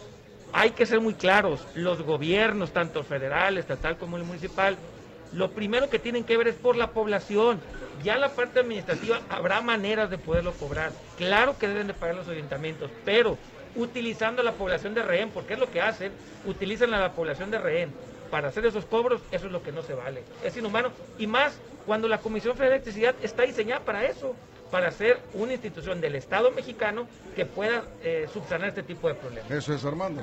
Hay 0.51 0.71
que 0.71 0.87
ser 0.87 0.99
muy 0.99 1.13
claros, 1.13 1.61
los 1.75 2.01
gobiernos, 2.01 2.71
tanto 2.71 3.03
federal, 3.03 3.57
estatal 3.57 3.97
como 3.97 4.17
el 4.17 4.23
municipal, 4.23 4.77
lo 5.31 5.51
primero 5.51 5.89
que 5.89 5.99
tienen 5.99 6.23
que 6.23 6.37
ver 6.37 6.47
es 6.47 6.55
por 6.55 6.75
la 6.75 6.91
población. 6.91 7.59
Ya 8.03 8.17
la 8.17 8.29
parte 8.29 8.59
administrativa 8.59 9.21
habrá 9.29 9.61
maneras 9.61 10.09
de 10.09 10.17
poderlo 10.17 10.53
cobrar. 10.53 10.91
Claro 11.17 11.57
que 11.57 11.67
deben 11.67 11.87
de 11.87 11.93
pagar 11.93 12.15
los 12.15 12.27
ayuntamientos, 12.27 12.89
pero 13.05 13.37
utilizando 13.75 14.41
la 14.41 14.53
población 14.53 14.93
de 14.93 15.03
rehén, 15.03 15.29
porque 15.29 15.53
es 15.53 15.59
lo 15.59 15.69
que 15.69 15.81
hacen, 15.81 16.11
utilizan 16.45 16.93
a 16.93 16.99
la 16.99 17.11
población 17.11 17.51
de 17.51 17.59
rehén 17.59 17.93
para 18.31 18.49
hacer 18.49 18.65
esos 18.65 18.85
cobros, 18.85 19.21
eso 19.31 19.47
es 19.47 19.51
lo 19.51 19.63
que 19.63 19.71
no 19.71 19.81
se 19.81 19.93
vale. 19.93 20.23
Es 20.43 20.55
inhumano. 20.55 20.91
Y 21.17 21.27
más 21.27 21.57
cuando 21.85 22.07
la 22.07 22.19
Comisión 22.19 22.55
Federal 22.55 22.71
de 22.71 22.75
Electricidad 22.77 23.15
está 23.21 23.43
diseñada 23.43 23.81
para 23.81 24.05
eso, 24.05 24.35
para 24.71 24.91
ser 24.91 25.19
una 25.33 25.53
institución 25.53 26.01
del 26.01 26.15
Estado 26.15 26.51
mexicano 26.51 27.07
que 27.35 27.45
pueda 27.45 27.83
eh, 28.03 28.27
subsanar 28.31 28.69
este 28.69 28.83
tipo 28.83 29.07
de 29.07 29.15
problemas. 29.15 29.51
Eso 29.51 29.73
es, 29.73 29.83
Armando. 29.83 30.21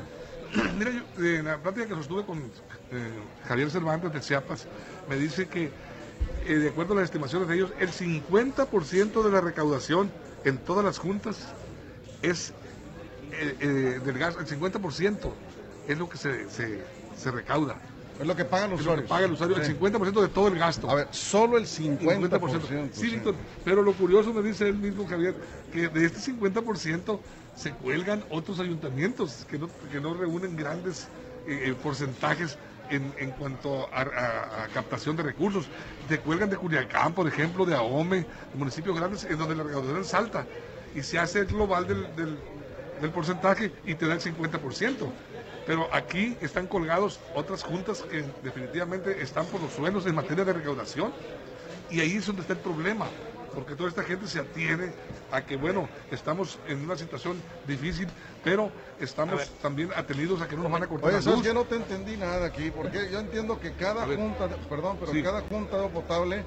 Mira, 0.78 0.92
yo, 0.92 1.24
en 1.24 1.46
la 1.46 1.58
plática 1.58 1.86
que 1.86 1.94
sostuve 1.94 2.24
con 2.24 2.38
eh, 2.38 2.42
Javier 3.48 3.70
Cervantes 3.70 4.12
de 4.12 4.20
Chiapas, 4.20 4.66
me 5.08 5.16
dice 5.16 5.48
que, 5.48 5.70
eh, 6.46 6.54
de 6.54 6.68
acuerdo 6.68 6.92
a 6.92 6.96
las 6.96 7.04
estimaciones 7.04 7.48
de 7.48 7.56
ellos, 7.56 7.72
el 7.80 7.90
50% 7.90 9.22
de 9.22 9.30
la 9.30 9.40
recaudación 9.40 10.10
en 10.44 10.58
todas 10.58 10.84
las 10.84 10.98
juntas 10.98 11.52
es 12.22 12.52
del 13.30 14.18
gas, 14.18 14.36
el 14.38 14.46
50% 14.46 15.32
es 15.88 15.98
lo 15.98 16.08
que 16.08 16.16
se, 16.16 16.48
se, 16.48 17.30
recauda. 17.30 17.76
Es 18.20 18.26
lo 18.26 18.34
que 18.34 18.44
pagan 18.44 18.70
los 18.70 18.80
usuarios. 18.80 19.08
paga 19.08 19.26
el 19.26 19.32
usuario, 19.32 19.56
el 19.56 19.78
50% 19.78 20.20
de 20.22 20.28
todo 20.28 20.48
el 20.48 20.58
gasto. 20.58 20.90
A 20.90 20.94
ver, 20.94 21.08
solo 21.10 21.58
el 21.58 21.66
50%. 21.66 22.90
Sí, 22.92 23.06
Víctor, 23.10 23.34
pero 23.64 23.82
lo 23.82 23.92
curioso 23.92 24.32
me 24.32 24.42
dice 24.42 24.68
él 24.68 24.76
mismo, 24.76 25.06
Javier, 25.06 25.34
que 25.72 25.88
de 25.88 26.06
este 26.06 26.32
50% 26.32 27.18
se 27.54 27.72
cuelgan 27.72 28.24
otros 28.30 28.60
ayuntamientos 28.60 29.46
que 29.48 29.58
no, 29.58 29.68
que 29.90 30.00
no 30.00 30.14
reúnen 30.14 30.56
grandes 30.56 31.08
eh, 31.46 31.74
porcentajes 31.82 32.58
en, 32.90 33.12
en 33.18 33.30
cuanto 33.32 33.88
a, 33.92 34.68
captación 34.72 35.16
de 35.16 35.22
recursos. 35.22 35.66
Te 36.08 36.18
cuelgan 36.18 36.50
de 36.50 36.56
Culiacán, 36.56 37.12
por 37.12 37.26
ejemplo, 37.26 37.64
de 37.64 37.74
Ahome, 37.74 38.18
de 38.18 38.58
municipios 38.58 38.96
grandes, 38.96 39.24
en 39.24 39.38
donde 39.38 39.54
la 39.54 39.62
recaudación 39.62 40.00
es 40.00 40.14
alta. 40.14 40.46
Y 40.94 41.02
se 41.02 41.18
hace 41.18 41.40
el 41.40 41.46
global 41.46 41.86
del, 41.86 42.06
del, 42.16 43.10
porcentaje 43.10 43.72
y 43.84 43.94
te 43.94 44.06
da 44.06 44.14
el 44.14 44.20
50%. 44.20 44.94
Pero 45.66 45.88
aquí 45.92 46.36
están 46.40 46.66
colgados 46.68 47.20
otras 47.34 47.62
juntas 47.64 48.02
que 48.02 48.24
definitivamente 48.42 49.20
están 49.20 49.46
por 49.46 49.60
los 49.60 49.72
suelos 49.72 50.06
en 50.06 50.14
materia 50.14 50.44
de 50.44 50.52
recaudación. 50.52 51.12
Y 51.90 52.00
ahí 52.00 52.16
es 52.16 52.26
donde 52.26 52.42
está 52.42 52.54
el 52.54 52.60
problema. 52.60 53.06
porque 53.54 53.74
toda 53.74 53.88
esta 53.88 54.02
gente 54.02 54.26
se 54.26 54.38
atiene 54.38 54.92
a 55.32 55.40
que, 55.40 55.56
bueno, 55.56 55.88
estamos 56.10 56.58
en 56.68 56.82
una 56.84 56.94
situación 56.94 57.40
difícil, 57.66 58.06
pero 58.44 58.70
estamos 59.00 59.50
también 59.62 59.88
atenidos 59.96 60.42
a 60.42 60.46
que 60.46 60.56
no 60.56 60.62
nos 60.64 60.72
van 60.72 60.82
a 60.82 60.86
cortar 60.86 61.08
Oye, 61.14 61.24
la 61.24 61.32
luz. 61.32 61.42
Yo 61.42 61.54
no 61.54 61.64
te 61.64 61.76
entendí 61.76 62.18
nada 62.18 62.44
aquí, 62.46 62.70
porque 62.70 63.08
yo 63.10 63.18
entiendo 63.18 63.58
que 63.58 63.72
cada 63.72 64.04
junta, 64.04 64.48
perdón, 64.68 64.98
pero 65.00 65.10
Sí. 65.10 65.22
cada 65.22 65.40
junta 65.40 65.78
de 65.80 65.88
potable 65.88 66.44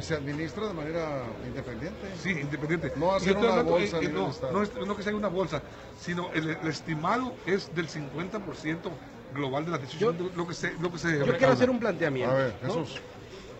se 0.00 0.14
administra 0.14 0.68
de 0.68 0.74
manera 0.74 1.22
independiente. 1.46 2.06
Sí, 2.16 2.30
independiente. 2.30 2.92
No 2.96 3.14
hacer 3.14 3.36
una 3.36 3.48
hablando, 3.50 3.72
bolsa 3.72 3.98
eh, 3.98 4.04
eh, 4.04 4.08
no, 4.08 4.32
no, 4.52 4.62
es, 4.62 4.74
no 4.74 4.96
que 4.96 5.02
sea 5.02 5.14
una 5.14 5.28
bolsa, 5.28 5.62
sino 6.00 6.30
el, 6.32 6.50
el 6.50 6.68
estimado 6.68 7.34
es 7.46 7.74
del 7.74 7.88
50% 7.88 8.90
global 9.34 9.64
de 9.64 9.70
la 9.70 9.78
decisión, 9.78 10.16
Yo- 10.16 10.28
de 10.30 10.36
lo 10.36 10.46
que 10.46 10.54
se, 10.54 10.72
lo 10.74 10.90
que 10.92 10.98
se 10.98 11.18
Yo 11.18 11.36
quiero 11.36 11.52
hacer 11.52 11.68
un 11.68 11.78
planteamiento. 11.78 12.32
A 12.32 12.38
ver, 12.38 12.54
¿no? 12.62 12.68
Jesús. 12.74 13.00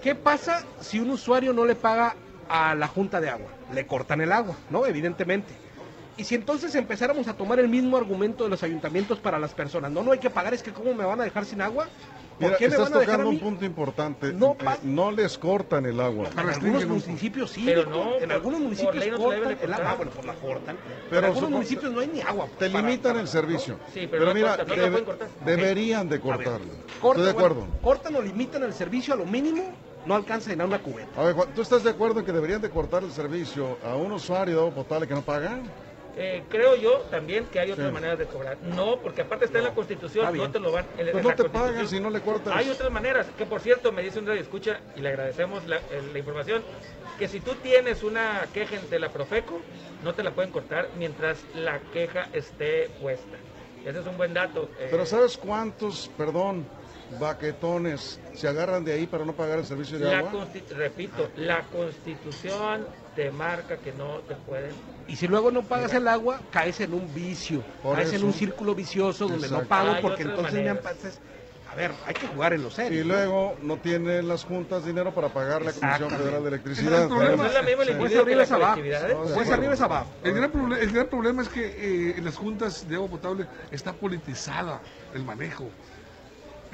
¿Qué 0.02 0.14
pasa 0.14 0.64
si 0.80 0.98
un 1.00 1.10
usuario 1.10 1.52
no 1.52 1.64
le 1.64 1.74
paga 1.74 2.16
a 2.48 2.74
la 2.74 2.88
junta 2.88 3.20
de 3.20 3.28
agua? 3.28 3.50
Le 3.72 3.86
cortan 3.86 4.20
el 4.20 4.32
agua, 4.32 4.56
¿no? 4.70 4.86
Evidentemente. 4.86 5.54
Y 6.16 6.24
si 6.24 6.34
entonces 6.34 6.74
empezáramos 6.74 7.26
a 7.28 7.34
tomar 7.34 7.58
el 7.58 7.68
mismo 7.68 7.96
argumento 7.96 8.44
de 8.44 8.50
los 8.50 8.62
ayuntamientos 8.62 9.18
para 9.18 9.38
las 9.38 9.52
personas, 9.54 9.90
no, 9.90 10.02
no 10.02 10.12
hay 10.12 10.18
que 10.18 10.28
pagar, 10.28 10.52
es 10.52 10.62
que 10.62 10.72
¿cómo 10.72 10.92
me 10.94 11.04
van 11.04 11.20
a 11.20 11.24
dejar 11.24 11.44
sin 11.46 11.62
agua? 11.62 11.88
¿Por 12.42 12.50
Mira, 12.50 12.58
qué 12.58 12.64
me 12.68 12.74
estás 12.74 12.90
van 12.90 12.96
a 12.96 13.00
dejar 13.00 13.14
a 13.14 13.16
tocando 13.18 13.30
mí? 13.30 13.36
un 13.36 13.42
punto 13.42 13.64
importante. 13.64 14.32
No 14.32 14.56
Eh, 14.60 14.78
no 14.82 15.10
les 15.12 15.38
cortan 15.38 15.86
el 15.86 16.00
agua. 16.00 16.28
En 16.32 16.38
algunos 16.48 16.86
municipios 16.86 17.50
sí, 17.52 17.62
Pero 17.64 17.86
no, 17.88 18.16
en 18.18 18.32
algunos 18.32 18.60
municipios 18.60 19.06
no 19.06 19.18
cortan 19.18 19.48
de 19.58 19.64
el 19.64 19.72
agua, 19.72 19.90
ah, 19.90 19.94
bueno, 19.94 20.12
pues 20.12 20.26
la 20.26 20.34
cortan. 20.34 20.76
Pero 21.08 21.18
en 21.20 21.24
algunos 21.26 21.50
municipios 21.50 21.92
no 21.92 22.00
hay 22.00 22.08
ni 22.08 22.20
agua. 22.20 22.46
Te 22.58 22.68
para- 22.68 22.82
limitan 22.84 23.12
para- 23.12 23.20
el 23.22 23.28
servicio. 23.28 23.78
Sí, 23.94 24.08
pero 24.10 24.34
mira, 24.34 24.56
cortan, 24.56 24.76
debe- 24.76 25.04
deberían 25.44 26.08
de 26.08 26.20
cortarlo. 26.20 26.66
cortan, 27.00 27.22
Estoy 27.22 27.24
de 27.24 27.30
acuerdo. 27.30 27.60
bueno, 27.60 27.74
cortan 27.82 28.16
o 28.16 28.22
limitan 28.22 28.62
el 28.64 28.72
servicio 28.72 29.14
a 29.14 29.16
lo 29.16 29.24
mínimo, 29.24 29.62
no 30.04 30.14
alcanza 30.16 30.50
a 30.50 30.52
llenar 30.54 30.66
una 30.66 30.80
cubeta. 30.80 31.08
A 31.20 31.24
ver, 31.24 31.34
Juan, 31.34 31.48
¿tú 31.54 31.62
estás 31.62 31.84
de 31.84 31.90
acuerdo 31.90 32.18
en 32.20 32.26
que 32.26 32.32
deberían 32.32 32.60
de 32.60 32.70
cortar 32.70 33.04
el 33.04 33.12
servicio 33.12 33.78
a 33.84 33.94
un 33.94 34.10
usuario 34.12 34.54
de 34.56 34.60
agua 34.62 34.74
potable 34.74 35.06
que 35.06 35.14
no 35.14 35.22
paga? 35.22 35.60
Eh, 36.14 36.44
creo 36.50 36.76
yo 36.76 36.98
también 37.10 37.46
que 37.46 37.58
hay 37.58 37.70
otras 37.70 37.88
Sí. 37.88 37.92
maneras 37.94 38.18
de 38.18 38.26
cobrar. 38.26 38.58
No, 38.62 38.98
porque 39.00 39.22
aparte 39.22 39.46
está 39.46 39.58
en 39.58 39.64
la 39.64 39.74
Constitución, 39.74 40.36
no 40.36 40.50
te 40.50 40.58
lo 40.60 40.70
van. 40.70 40.84
en- 40.98 41.06
en 41.06 41.12
Pues 41.12 41.24
la 41.24 41.30
no 41.30 41.36
te 41.36 41.48
pagan 41.48 41.88
si 41.88 42.00
no 42.00 42.10
le 42.10 42.20
cortas. 42.20 42.54
Hay 42.54 42.68
otras 42.68 42.90
maneras, 42.90 43.26
que 43.36 43.46
por 43.46 43.60
cierto 43.60 43.92
me 43.92 44.02
dice 44.02 44.18
un 44.18 44.26
radio 44.26 44.40
escucha 44.42 44.80
y 44.94 45.00
le 45.00 45.08
agradecemos 45.08 45.66
la, 45.66 45.80
la 46.12 46.18
información, 46.18 46.62
que 47.18 47.28
si 47.28 47.40
tú 47.40 47.54
tienes 47.62 48.02
una 48.02 48.46
queja 48.52 48.76
ante 48.76 48.98
la 48.98 49.08
Profeco, 49.08 49.60
no 50.04 50.12
te 50.14 50.22
la 50.22 50.32
pueden 50.32 50.50
cortar 50.50 50.88
mientras 50.98 51.44
la 51.54 51.78
queja 51.92 52.28
esté 52.34 52.90
puesta. 53.00 53.38
Ese 53.86 53.98
es 54.00 54.06
un 54.06 54.16
buen 54.18 54.34
dato. 54.34 54.68
eh, 54.78 54.88
Pero 54.90 55.06
¿sabes 55.06 55.38
cuántos, 55.38 56.10
perdón, 56.16 56.66
baquetones 57.18 58.20
se 58.34 58.48
agarran 58.48 58.84
de 58.84 58.92
ahí 58.92 59.06
para 59.06 59.24
no 59.24 59.32
pagar 59.32 59.58
el 59.58 59.66
servicio 59.66 59.98
de 59.98 60.06
la 60.06 60.18
agua? 60.18 60.46
repito, 60.76 61.28
la 61.36 61.62
Constitución 61.64 62.86
te 63.14 63.30
marca 63.30 63.76
que 63.76 63.92
no 63.92 64.18
te 64.20 64.34
pueden 64.34 64.70
Y 65.08 65.16
si 65.16 65.28
luego 65.28 65.50
no 65.50 65.62
pagas 65.62 65.92
el 65.94 66.08
agua, 66.08 66.40
caes 66.50 66.80
en 66.80 66.94
un 66.94 67.12
vicio, 67.14 67.62
Por 67.82 67.96
caes 67.96 68.12
en 68.14 68.24
un 68.24 68.32
círculo 68.32 68.74
vicioso 68.74 69.26
donde 69.28 69.46
Exacto. 69.46 69.62
no 69.64 69.68
pago 69.68 69.92
Hay 69.92 70.02
porque 70.02 70.22
entonces 70.22 70.54
me 70.54 70.60
maneras. 70.60 70.76
entonces, 70.78 71.20
A 71.70 71.74
ver, 71.74 71.90
hay 72.06 72.12
que 72.14 72.26
jugar 72.26 72.52
en 72.52 72.62
lo 72.64 72.70
serio. 72.70 73.00
Y 73.00 73.04
luego 73.04 73.56
no 73.62 73.78
tienen 73.78 74.28
las 74.28 74.44
juntas 74.44 74.84
dinero 74.84 75.10
para 75.14 75.30
pagar 75.30 75.62
la 75.62 75.72
Comisión. 75.72 76.10
Federal 76.10 76.42
de 76.42 76.48
Electricidad. 76.48 76.92
es 76.94 77.00
el 77.02 77.08
problema. 77.08 77.36
No 77.36 77.46
es 77.48 77.54
la 77.54 77.62
misma 77.62 77.84
Sí. 77.84 77.92
liquidez 77.92 77.98
Pues 79.32 79.48
el 80.82 80.92
gran 80.92 81.06
problema 81.08 81.42
es 81.42 81.48
que 81.48 81.64
eh, 81.64 82.14
en 82.18 82.24
las 82.26 82.36
juntas 82.36 82.86
de 82.86 82.96
agua 82.96 83.08
potable 83.08 83.46
está 83.70 83.92
politizada 83.94 84.80
el 85.14 85.24
manejo. 85.24 85.70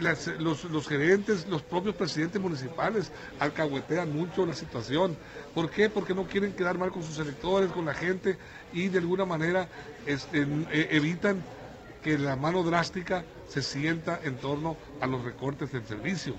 Los, 0.01 0.89
gerentes, 0.89 1.47
los 1.49 1.63
propios 1.63 1.95
presidentes 1.97 2.41
municipales 2.41 3.11
alcahuetean 3.41 4.13
mucho 4.13 4.47
la 4.47 4.55
situación. 4.55 5.17
¿Por 5.55 5.71
qué? 5.71 5.91
Porque 5.91 6.15
no 6.15 6.27
quieren 6.27 6.53
quedar 6.53 6.79
mal 6.79 6.93
con 6.93 7.03
sus 7.03 7.19
electores, 7.19 7.73
con 7.73 7.85
la 7.85 7.95
gente 7.95 8.39
y 8.73 8.89
de 8.89 8.99
alguna 8.99 9.25
manera 9.25 9.69
este, 10.07 10.43
eh, 10.71 10.89
evitan 10.93 11.43
que 12.03 12.17
la 12.17 12.37
mano 12.37 12.63
drástica 12.63 13.25
se 13.49 13.63
sienta 13.63 14.21
en 14.23 14.37
torno 14.37 14.77
a 15.01 15.07
los 15.07 15.25
recortes 15.25 15.73
del 15.73 15.85
servicio. 15.87 16.35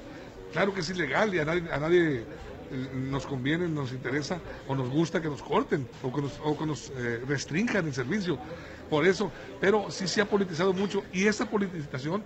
Claro 0.52 0.74
que 0.74 0.82
es 0.82 0.90
ilegal 0.90 1.34
y 1.36 1.40
a 1.40 1.46
nadie, 1.46 2.24
eh, 2.72 2.90
nos 2.94 3.26
conviene, 3.26 3.68
nos 3.68 3.92
interesa 3.92 4.40
o 4.68 4.76
nos 4.76 4.90
gusta 4.90 5.22
que 5.22 5.28
nos 5.28 5.42
corten 5.42 5.88
o 6.02 6.58
que 6.58 6.66
nos, 6.66 6.92
eh, 6.96 7.22
restrinjan 7.28 7.88
el 7.88 7.94
servicio. 7.94 8.40
Por 8.90 9.06
eso, 9.06 9.32
pero 9.60 9.92
sí 9.92 10.08
se 10.08 10.22
ha 10.22 10.26
politizado 10.26 10.74
mucho 10.74 11.04
y 11.14 11.28
esa 11.28 11.46
politización, 11.50 12.24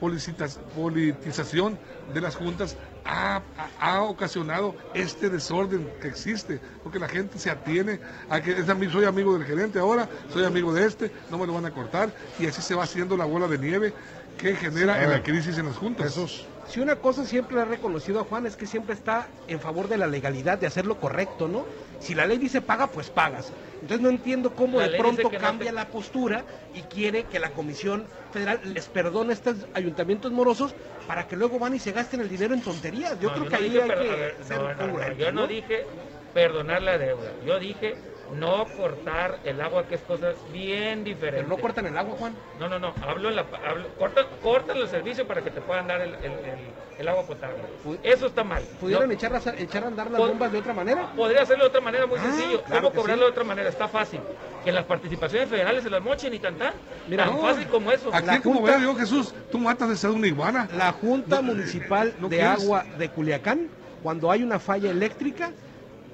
politización 0.00 1.78
de 2.12 2.20
las 2.20 2.36
juntas 2.36 2.76
ha, 3.04 3.42
ha- 3.80 4.02
ocasionado 4.02 4.74
este 4.94 5.28
desorden 5.30 5.90
que 6.00 6.08
existe, 6.08 6.60
porque 6.82 6.98
la 6.98 7.08
gente 7.08 7.38
se 7.38 7.50
atiene 7.50 8.00
a 8.28 8.40
que 8.40 8.52
es 8.52 8.66
soy 8.90 9.04
amigo 9.04 9.34
del 9.36 9.44
gerente 9.46 9.78
ahora, 9.78 10.08
soy 10.32 10.44
amigo 10.44 10.72
de 10.72 10.86
este, 10.86 11.10
no 11.30 11.38
me 11.38 11.46
lo 11.46 11.52
van 11.54 11.66
a 11.66 11.70
cortar 11.70 12.10
y 12.38 12.46
así 12.46 12.62
se 12.62 12.74
va 12.74 12.84
haciendo 12.84 13.16
la 13.16 13.24
bola 13.24 13.46
de 13.48 13.58
nieve 13.58 13.92
que 14.38 14.54
genera 14.56 15.02
en 15.02 15.10
la 15.10 15.22
crisis 15.22 15.58
en 15.58 15.66
las 15.66 15.76
juntas. 15.76 16.06
Jesús. 16.06 16.44
Si 16.68 16.80
una 16.80 16.96
cosa 16.96 17.24
siempre 17.26 17.60
ha 17.60 17.64
reconocido 17.66 18.20
a 18.20 18.24
Juan 18.24 18.46
es 18.46 18.56
que 18.56 18.66
siempre 18.66 18.94
está 18.94 19.28
en 19.48 19.60
favor 19.60 19.86
de 19.88 19.98
la 19.98 20.06
legalidad, 20.06 20.58
de 20.58 20.66
hacer 20.66 20.86
lo 20.86 20.98
correcto, 20.98 21.46
¿no? 21.46 21.66
Si 22.00 22.14
la 22.14 22.26
ley 22.26 22.38
dice 22.38 22.60
paga, 22.62 22.86
pues 22.86 23.10
pagas. 23.10 23.52
Entonces 23.82 24.00
no 24.00 24.08
entiendo 24.08 24.54
cómo 24.54 24.80
La 24.80 24.88
de 24.88 24.98
pronto 24.98 25.30
no 25.30 25.38
cambia 25.38 25.68
te- 25.70 25.74
la 25.74 25.88
postura 25.88 26.44
y 26.74 26.80
quiere 26.82 27.24
que 27.24 27.38
la 27.38 27.50
Comisión 27.50 28.06
Federal 28.32 28.60
les 28.64 28.86
perdone 28.86 29.30
a 29.30 29.34
estos 29.34 29.56
ayuntamientos 29.74 30.32
morosos 30.32 30.74
para 31.06 31.26
que 31.28 31.36
luego 31.36 31.58
van 31.58 31.74
y 31.74 31.78
se 31.78 31.92
gasten 31.92 32.20
el 32.20 32.28
dinero 32.30 32.54
en 32.54 32.62
tonterías. 32.62 33.20
Yo 33.20 33.28
No, 33.28 33.34
creo 33.34 33.48
que 33.48 33.56
ahí 33.56 33.64
dije 33.64 33.82
hay 33.82 33.88
per- 33.88 33.98
a 33.98 34.02
que 34.02 34.08
ver, 34.10 34.36
ser 34.42 34.56
no, 34.56 34.62
no, 34.64 34.70
no, 34.72 34.78
congruentes, 34.78 35.18
Yo 35.18 35.32
¿no? 35.32 35.46
dije 35.46 35.86
perdonar 36.32 36.82
la 36.82 36.96
deuda. 36.98 37.30
Yo 37.46 37.58
dije 37.58 37.94
no 38.32 38.64
cortar 38.76 39.38
el 39.44 39.60
agua, 39.60 39.86
que 39.86 39.96
es 39.96 40.00
cosa 40.02 40.32
bien 40.52 41.04
diferente. 41.04 41.44
Pero 41.44 41.48
no 41.56 41.60
cortan 41.62 41.86
el 41.86 41.96
agua, 41.96 42.16
Juan. 42.18 42.34
No, 42.58 42.68
no, 42.68 42.78
no. 42.78 42.94
Hablo 43.06 43.28
en 43.28 43.36
la. 43.36 43.44
Hablo, 43.68 43.88
cortan, 43.98 44.26
cortan 44.42 44.76
el 44.78 44.88
servicio 44.88 45.26
para 45.26 45.42
que 45.42 45.50
te 45.50 45.60
puedan 45.60 45.86
dar 45.86 46.00
el, 46.00 46.14
el- 46.16 46.24
el- 46.32 46.84
el 46.98 47.08
agua 47.08 47.24
potable. 47.26 47.56
Eso 48.04 48.26
está 48.26 48.44
mal. 48.44 48.62
¿Pudieran 48.80 49.08
No, 49.08 49.14
echar, 49.14 49.34
a, 49.34 49.38
echar 49.58 49.82
a 49.84 49.88
andar 49.88 50.10
las 50.10 50.20
Pod- 50.20 50.28
bombas 50.28 50.52
de 50.52 50.58
otra 50.58 50.72
manera? 50.72 51.10
Podría 51.16 51.42
hacerlo 51.42 51.64
de 51.64 51.68
otra 51.70 51.80
manera 51.80 52.06
muy 52.06 52.18
Ah, 52.18 52.22
sencillo. 52.22 52.62
claro 52.62 52.82
¿Cómo 52.90 52.94
cobrarlo 53.00 53.22
sí. 53.24 53.26
de 53.26 53.30
otra 53.32 53.44
manera? 53.44 53.68
Está 53.68 53.88
fácil. 53.88 54.20
Que 54.64 54.70
las 54.72 54.84
participaciones 54.84 55.48
federales 55.48 55.82
se 55.82 55.90
las 55.90 56.00
mochen 56.02 56.32
y 56.34 56.38
tan 56.38 56.54
tan. 56.56 56.72
Mira, 57.08 57.24
tan 57.24 57.34
no. 57.34 57.42
fácil 57.42 57.66
como 57.66 57.90
eso. 57.90 58.10
Aquí 58.12 58.26
La 58.26 58.40
como 58.40 58.60
Junta- 58.60 58.78
veo 58.78 58.92
yo, 58.92 58.98
Jesús, 58.98 59.34
tú 59.50 59.58
matas 59.58 59.88
de 59.88 59.96
ser 59.96 60.10
una 60.10 60.26
iguana. 60.28 60.68
La 60.76 60.92
Junta 60.92 61.42
Municipal 61.42 62.14
¿no 62.20 62.28
de 62.28 62.36
quieres? 62.38 62.62
Agua 62.62 62.84
de 62.96 63.08
Culiacán, 63.08 63.68
cuando 64.02 64.30
hay 64.30 64.42
una 64.44 64.58
falla 64.60 64.90
eléctrica, 64.90 65.50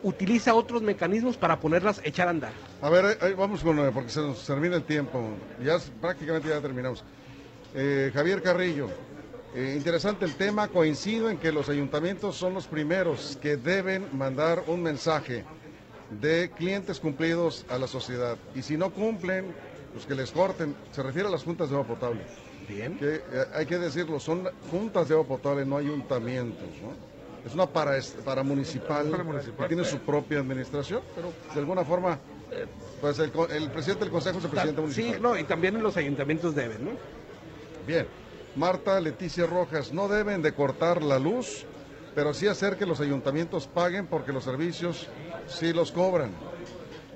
utiliza 0.03 0.55
otros 0.55 0.83
mecanismos 0.83 1.37
para 1.37 1.59
ponerlas 1.61 2.01
echar 2.05 2.29
a 2.29 2.31
andar. 2.31 2.53
A 2.83 2.91
ver, 2.91 3.35
vamos 3.37 3.63
con, 3.63 3.79
eh, 3.79 3.91
porque 3.93 4.11
se 4.11 4.21
nos 4.21 4.45
termina 4.45 4.77
el 4.77 4.85
tiempo. 4.85 5.23
Ya 5.63 5.79
prácticamente 6.01 6.49
ya 6.49 6.61
terminamos. 6.61 7.05
Eh, 7.75 8.11
Javier 8.13 8.43
Carrillo, 8.43 8.89
eh, 9.55 9.75
interesante 9.77 10.25
el 10.25 10.35
tema. 10.35 10.69
Coincido 10.69 11.31
en 11.31 11.39
que 11.39 11.53
los 11.53 11.69
ayuntamientos 11.69 12.37
son 12.37 12.55
los 12.55 12.67
primeros 12.67 13.39
que 13.41 13.57
deben 13.57 14.07
mandar 14.13 14.65
un 14.67 14.83
mensaje 14.83 15.45
de 16.21 16.51
clientes 16.51 16.99
cumplidos 16.99 17.65
a 17.69 17.79
la 17.79 17.87
sociedad. 17.87 18.37
Y 18.55 18.63
si 18.63 18.77
no 18.77 18.91
cumplen, 18.91 19.55
pues 19.93 20.07
que 20.07 20.15
les 20.15 20.31
corten. 20.31 20.75
Se 20.93 21.03
refiere 21.03 21.29
a 21.29 21.31
las 21.31 21.45
juntas 21.45 21.71
de 21.71 21.77
agua 21.77 21.89
potable. 21.89 22.23
Bien. 22.69 22.97
Que 22.99 23.17
eh, 23.17 23.45
hay 23.55 23.67
que 23.67 23.79
decirlo, 23.79 24.21
son 24.21 24.49
juntas 24.71 25.09
de 25.09 25.15
agua 25.15 25.27
potable, 25.27 25.65
no 25.65 25.77
ayuntamientos, 25.77 26.69
¿no? 26.83 27.10
Es 27.47 27.55
una 27.55 27.67
para, 27.67 27.99
para 28.25 28.43
municipal, 28.43 29.09
Para 29.09 29.25
municipal. 29.25 29.67
que 29.69 29.75
tiene 29.75 29.89
su 29.89 29.99
propia 30.01 30.41
administración, 30.41 31.01
pero 31.15 31.33
de 31.55 31.61
alguna 31.61 31.85
forma, 31.85 32.19
eh, 32.53 32.67
pues 33.01 33.19
el, 33.19 33.31
presidente 33.31 34.05
del 34.05 34.11
consejo 34.11 34.39
es 34.39 34.45
el 34.45 34.51
presidente 34.51 34.81
municipal. 34.83 35.15
Sí, 35.15 35.21
no, 35.21 35.37
y 35.39 35.45
también 35.45 35.77
en 35.77 35.83
los 35.83 35.97
ayuntamientos 35.97 36.55
deben, 36.55 36.85
¿no? 36.85 36.91
Bien. 37.87 38.07
Marta 38.57 39.01
Leticia 39.01 39.47
Rojas, 39.47 39.93
no 39.93 40.09
deben 40.09 40.43
de 40.43 40.53
cortar 40.53 41.03
la 41.03 41.19
luz, 41.19 41.65
pero 42.15 42.35
sí 42.35 42.47
hacer 42.49 42.77
que 42.77 42.85
los 42.85 43.01
ayuntamientos 43.01 43.67
paguen 43.69 44.07
porque 44.07 44.33
los 44.33 44.45
servicios 44.45 45.09
sí 45.47 45.73
los 45.73 45.93
cobran. 45.93 46.33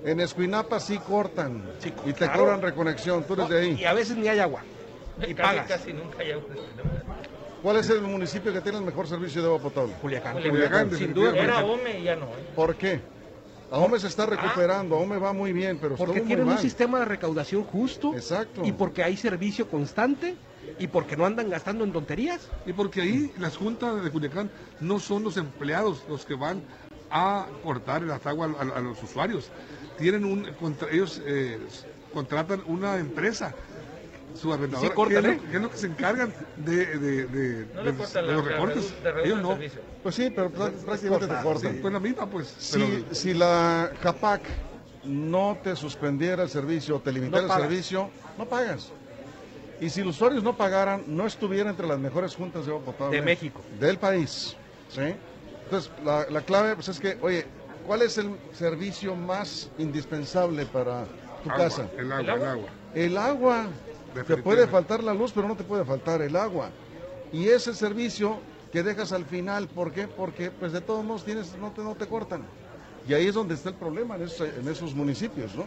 En 0.05 0.21
Escuinapa 0.21 0.81
sí 0.81 0.99
cortan 0.99 1.65
Sí, 1.81 1.93
y 2.07 2.13
te 2.13 2.27
claro. 2.27 2.41
cobran 2.41 2.63
reconexión, 2.63 3.25
tú 3.25 3.35
eres 3.35 3.49
de 3.49 3.67
Y 3.67 3.71
ahí. 3.77 3.85
a 3.85 3.93
veces 3.95 4.17
ni 4.17 4.29
hay 4.29 4.39
agua. 4.39 4.63
casi, 5.21 5.31
Y 5.31 5.35
pagas. 5.35 5.67
casi 5.69 5.93
nunca 5.93 6.19
hay 6.21 6.33
agua. 6.33 6.45
¿Cuál 7.65 7.79
es 7.79 7.89
el 7.89 8.03
municipio 8.03 8.53
que 8.53 8.61
tiene 8.61 8.77
el 8.77 8.85
mejor 8.85 9.09
servicio 9.09 9.41
de 9.41 9.49
agua 9.49 9.59
potable? 9.59 9.95
Culiacán. 10.03 10.35
Culiacán, 10.35 10.95
Sin 10.95 11.15
duda. 11.15 11.31
Era 11.31 11.63
Culiacán. 11.63 11.65
OME 11.65 11.99
y 11.99 12.03
ya 12.05 12.15
no. 12.15 12.27
¿eh? 12.27 12.47
¿Por 12.55 12.77
qué? 12.77 13.01
AOME 13.71 13.99
se 13.99 14.07
está 14.09 14.27
recuperando, 14.27 14.95
AOME 14.97 15.17
va 15.17 15.33
muy 15.33 15.53
bien, 15.55 15.79
pero 15.81 15.97
Porque 15.97 16.21
tienen 16.21 16.47
un 16.47 16.59
sistema 16.59 16.99
de 16.99 17.07
recaudación 17.07 17.65
justo. 17.65 18.13
Exacto. 18.15 18.61
Y 18.65 18.73
porque 18.73 19.03
hay 19.03 19.17
servicio 19.17 19.67
constante. 19.69 20.37
Y 20.79 20.89
porque 20.89 21.17
no 21.17 21.25
andan 21.25 21.49
gastando 21.49 21.85
en 21.85 21.93
tonterías. 21.93 22.49
Y 22.67 22.75
porque 22.75 23.01
ahí 23.01 23.33
las 23.39 23.57
juntas 23.57 24.05
de 24.05 24.11
Culiacán 24.11 24.51
no 24.81 25.01
son 25.01 25.25
los 25.25 25.39
empleados 25.39 26.05
los 26.07 26.27
que 26.27 26.35
van 26.35 26.63
a 27.11 27.47
cortar 27.63 28.03
las 28.03 28.27
aguas 28.27 28.51
a, 28.59 28.77
a 28.77 28.81
los 28.83 29.03
usuarios. 29.03 29.49
Tienen 29.97 30.27
un, 30.27 30.53
contra- 30.61 30.91
ellos 30.91 31.23
eh, 31.25 31.59
contratan 32.13 32.63
una 32.67 32.99
empresa 32.99 33.55
su 34.35 34.53
arrendador, 34.53 35.09
¿qué, 35.09 35.17
es 35.17 35.23
lo, 35.23 35.31
¿qué, 35.31 35.57
es 35.57 35.63
lo, 35.63 35.71
que 35.71 35.77
se 35.77 35.87
encargan 35.87 36.33
de, 36.57 36.87
de, 36.87 37.27
de, 37.27 37.67
no 37.75 37.83
de, 37.85 37.93
de 37.93 38.23
los 38.23 38.45
recortes? 38.45 38.95
Ellos 39.25 39.41
no. 39.41 39.59
Pues 40.03 40.15
sí, 40.15 40.31
pero 40.31 40.51
prácticamente 40.51 41.27
te 41.29 41.43
cortan. 41.43 41.79
Pues 41.81 41.93
la 41.93 42.01
misma, 42.01 42.27
pues. 42.29 42.55
Si, 42.59 43.05
si 43.13 43.35
la 43.35 43.93
CAPAC 44.03 44.43
no 45.05 45.59
te 45.63 45.77
suspendiera 45.77 46.43
el 46.43 46.49
servicio 46.49 46.97
o 46.97 47.01
te 47.01 47.13
limitara 47.13 47.47
no 47.47 47.55
el 47.55 47.61
servicio, 47.61 48.11
no 48.37 48.47
pagas. 48.47 48.91
Y 49.81 49.91
si 49.91 50.03
los 50.03 50.17
usuarios 50.17 50.43
no 50.43 50.57
pagaran, 50.57 51.05
no 51.07 51.27
estuviera 51.27 51.71
entre 51.71 51.87
las 51.87 51.99
mejores 51.99 52.35
juntas 52.35 52.67
de 52.67 52.73
agua 52.73 52.85
potable 52.85 53.17
de 53.17 53.23
México, 53.23 53.61
del 53.79 53.99
país. 53.99 54.57
¿sí? 54.89 55.15
Entonces, 55.65 55.91
la, 56.05 56.27
la, 56.31 56.41
clave 56.43 56.75
pues, 56.75 56.89
es 56.89 57.01
que, 57.01 57.19
oye, 57.21 57.45
¿cuál 57.87 58.03
es 58.03 58.17
el 58.19 58.37
servicio 58.53 59.15
más 59.15 59.71
indispensable 59.79 60.67
para 60.67 61.05
tu 61.43 61.51
casa? 61.51 61.89
El 61.97 62.13
agua, 62.13 62.35
el 62.35 62.45
agua. 62.45 62.69
El 62.95 63.19
agua. 63.19 63.67
Te 64.23 64.37
puede 64.37 64.67
faltar 64.67 65.03
la 65.03 65.15
luz, 65.15 65.33
pero 65.33 65.49
no 65.49 65.57
te 65.57 65.65
puede 65.65 65.85
faltar 65.85 66.23
el 66.23 66.37
agua. 66.37 66.71
Y 67.33 67.49
ese 67.49 67.75
servicio 67.75 68.39
que 68.73 68.83
dejas 68.83 69.13
al 69.13 69.25
final, 69.25 69.69
¿por 69.69 69.93
qué? 69.93 70.07
Porque 70.09 70.51
pues 70.51 70.73
de 70.73 70.81
todos 70.81 71.05
modos 71.05 71.25
tienes, 71.25 71.57
no 71.59 71.73
te, 71.73 71.83
no 71.83 71.95
te 71.95 72.07
cortan. 72.07 72.43
Y 73.09 73.15
ahí 73.15 73.27
es 73.27 73.35
donde 73.35 73.55
está 73.55 73.71
el 73.71 73.75
problema 73.75 74.17
en 74.17 74.23
esos, 74.23 74.49
en 74.49 74.69
esos 74.69 74.95
municipios, 74.95 75.55
¿no? 75.55 75.67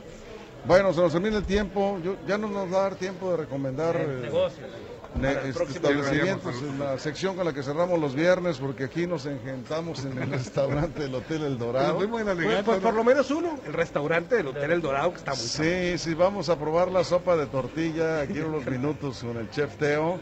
Bueno, 0.66 0.92
se 0.94 1.02
nos 1.02 1.12
termina 1.12 1.38
el 1.38 1.46
tiempo. 1.46 2.00
Yo, 2.04 2.16
ya 2.28 2.38
no 2.38 2.50
nos 2.50 2.72
va 2.74 2.80
a 2.80 2.82
dar 2.84 2.96
tiempo 2.96 3.32
de 3.32 3.38
recomendar 3.38 3.96
eh, 3.96 4.20
negocios. 4.24 4.68
Establecimientos 5.16 6.56
en 6.62 6.80
la 6.80 6.98
sección 7.00 7.36
con 7.36 7.46
la 7.46 7.54
que 7.54 7.64
cerramos 7.64 8.00
los 8.00 8.14
viernes, 8.14 8.58
porque 8.58 8.86
aquí 8.86 9.08
nos 9.08 9.26
engentamos 9.26 10.06
en 10.06 10.18
el 10.18 10.30
restaurante 10.32 11.04
del 11.04 11.16
Hotel 11.16 11.44
El 11.44 11.58
Dorado. 11.58 11.98
Pues, 11.98 12.10
pues, 12.10 12.64
pues, 12.64 12.80
por 12.80 12.94
lo 12.94 13.04
menos 13.04 13.32
uno, 13.32 13.60
el 13.66 13.74
restaurante 13.74 14.36
del 14.36 14.48
Hotel 14.48 14.72
El 14.72 14.82
Dorado, 14.82 15.12
que 15.12 15.18
está 15.18 15.32
muy 15.32 15.42
Sí, 15.42 15.98
sí, 15.98 16.14
vamos 16.14 16.50
a 16.50 16.58
probar 16.58 16.92
la 16.92 17.04
sopa 17.04 17.36
de 17.36 17.48
tortilla 17.48 18.22
aquí 18.22 18.40
en 18.40 18.46
unos 18.46 18.66
minutos 18.66 19.24
con 19.24 19.38
el 19.38 19.50
chef 19.50 19.76
Teo. 19.78 20.20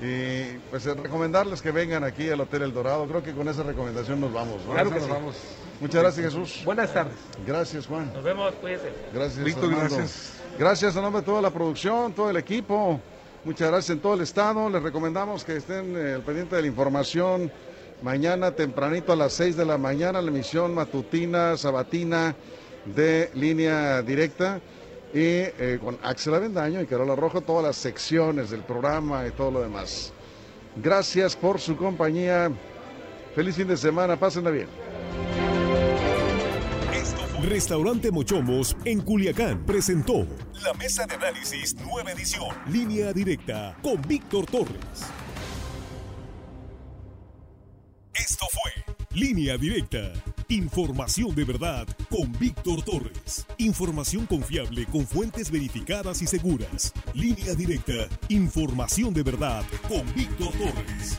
Y 0.00 0.58
pues 0.70 0.84
recomendarles 0.84 1.62
que 1.62 1.70
vengan 1.70 2.02
aquí 2.02 2.28
al 2.28 2.40
Hotel 2.40 2.62
El 2.62 2.74
Dorado. 2.74 3.06
Creo 3.06 3.22
que 3.22 3.32
con 3.32 3.46
esa 3.48 3.62
recomendación 3.62 4.20
nos 4.20 4.32
vamos. 4.32 4.60
Claro 4.68 4.90
que 4.90 4.96
nos 4.96 5.04
sí. 5.04 5.10
vamos. 5.10 5.36
Muchas 5.80 6.02
gracias, 6.02 6.26
Jesús. 6.26 6.62
Buenas 6.64 6.92
tardes. 6.92 7.14
Gracias, 7.46 7.86
Juan. 7.86 8.12
Nos 8.12 8.24
vemos, 8.24 8.52
cuídense. 8.54 8.92
Gracias, 9.12 9.44
Víctor, 9.44 9.70
gracias. 9.70 10.32
Gracias 10.58 10.96
a 10.96 11.00
nombre 11.00 11.20
de 11.22 11.26
toda 11.26 11.40
la 11.40 11.50
producción, 11.50 12.12
todo 12.12 12.30
el 12.30 12.36
equipo. 12.36 13.00
Muchas 13.44 13.70
gracias 13.72 13.90
en 13.96 14.00
todo 14.00 14.14
el 14.14 14.20
estado. 14.20 14.70
Les 14.70 14.80
recomendamos 14.80 15.44
que 15.44 15.56
estén 15.56 15.96
eh, 15.96 16.14
al 16.14 16.22
pendiente 16.22 16.54
de 16.54 16.62
la 16.62 16.68
información. 16.68 17.50
Mañana 18.00 18.52
tempranito 18.52 19.12
a 19.12 19.16
las 19.16 19.32
6 19.32 19.56
de 19.56 19.64
la 19.64 19.78
mañana, 19.78 20.22
la 20.22 20.30
emisión 20.30 20.72
matutina, 20.72 21.56
sabatina 21.56 22.36
de 22.84 23.30
línea 23.34 24.00
directa. 24.02 24.60
Y 25.12 25.18
eh, 25.18 25.80
con 25.82 25.98
Axel 26.04 26.34
Avendaño 26.34 26.80
y 26.80 26.86
Carola 26.86 27.16
Rojo, 27.16 27.40
todas 27.40 27.64
las 27.64 27.76
secciones 27.76 28.50
del 28.50 28.62
programa 28.62 29.26
y 29.26 29.32
todo 29.32 29.50
lo 29.50 29.60
demás. 29.60 30.12
Gracias 30.76 31.34
por 31.34 31.58
su 31.58 31.76
compañía. 31.76 32.48
Feliz 33.34 33.56
fin 33.56 33.66
de 33.66 33.76
semana. 33.76 34.16
Pásenla 34.16 34.50
bien. 34.50 34.81
Restaurante 37.42 38.12
Mochomos 38.12 38.76
en 38.84 39.00
Culiacán 39.00 39.66
presentó 39.66 40.28
la 40.62 40.72
mesa 40.74 41.06
de 41.06 41.16
análisis 41.16 41.74
nueva 41.74 42.12
edición, 42.12 42.54
línea 42.68 43.12
directa 43.12 43.76
con 43.82 44.00
Víctor 44.02 44.46
Torres. 44.46 45.10
Esto 48.14 48.46
fue 48.48 48.94
Línea 49.18 49.58
Directa. 49.58 50.12
Información 50.48 51.34
de 51.34 51.44
verdad 51.44 51.88
con 52.08 52.30
Víctor 52.38 52.82
Torres. 52.82 53.44
Información 53.58 54.26
confiable 54.26 54.86
con 54.86 55.04
fuentes 55.04 55.50
verificadas 55.50 56.22
y 56.22 56.28
seguras. 56.28 56.92
Línea 57.12 57.54
Directa. 57.54 58.08
Información 58.28 59.12
de 59.12 59.22
verdad 59.24 59.64
con 59.88 60.04
Víctor 60.14 60.52
Torres. 60.52 61.18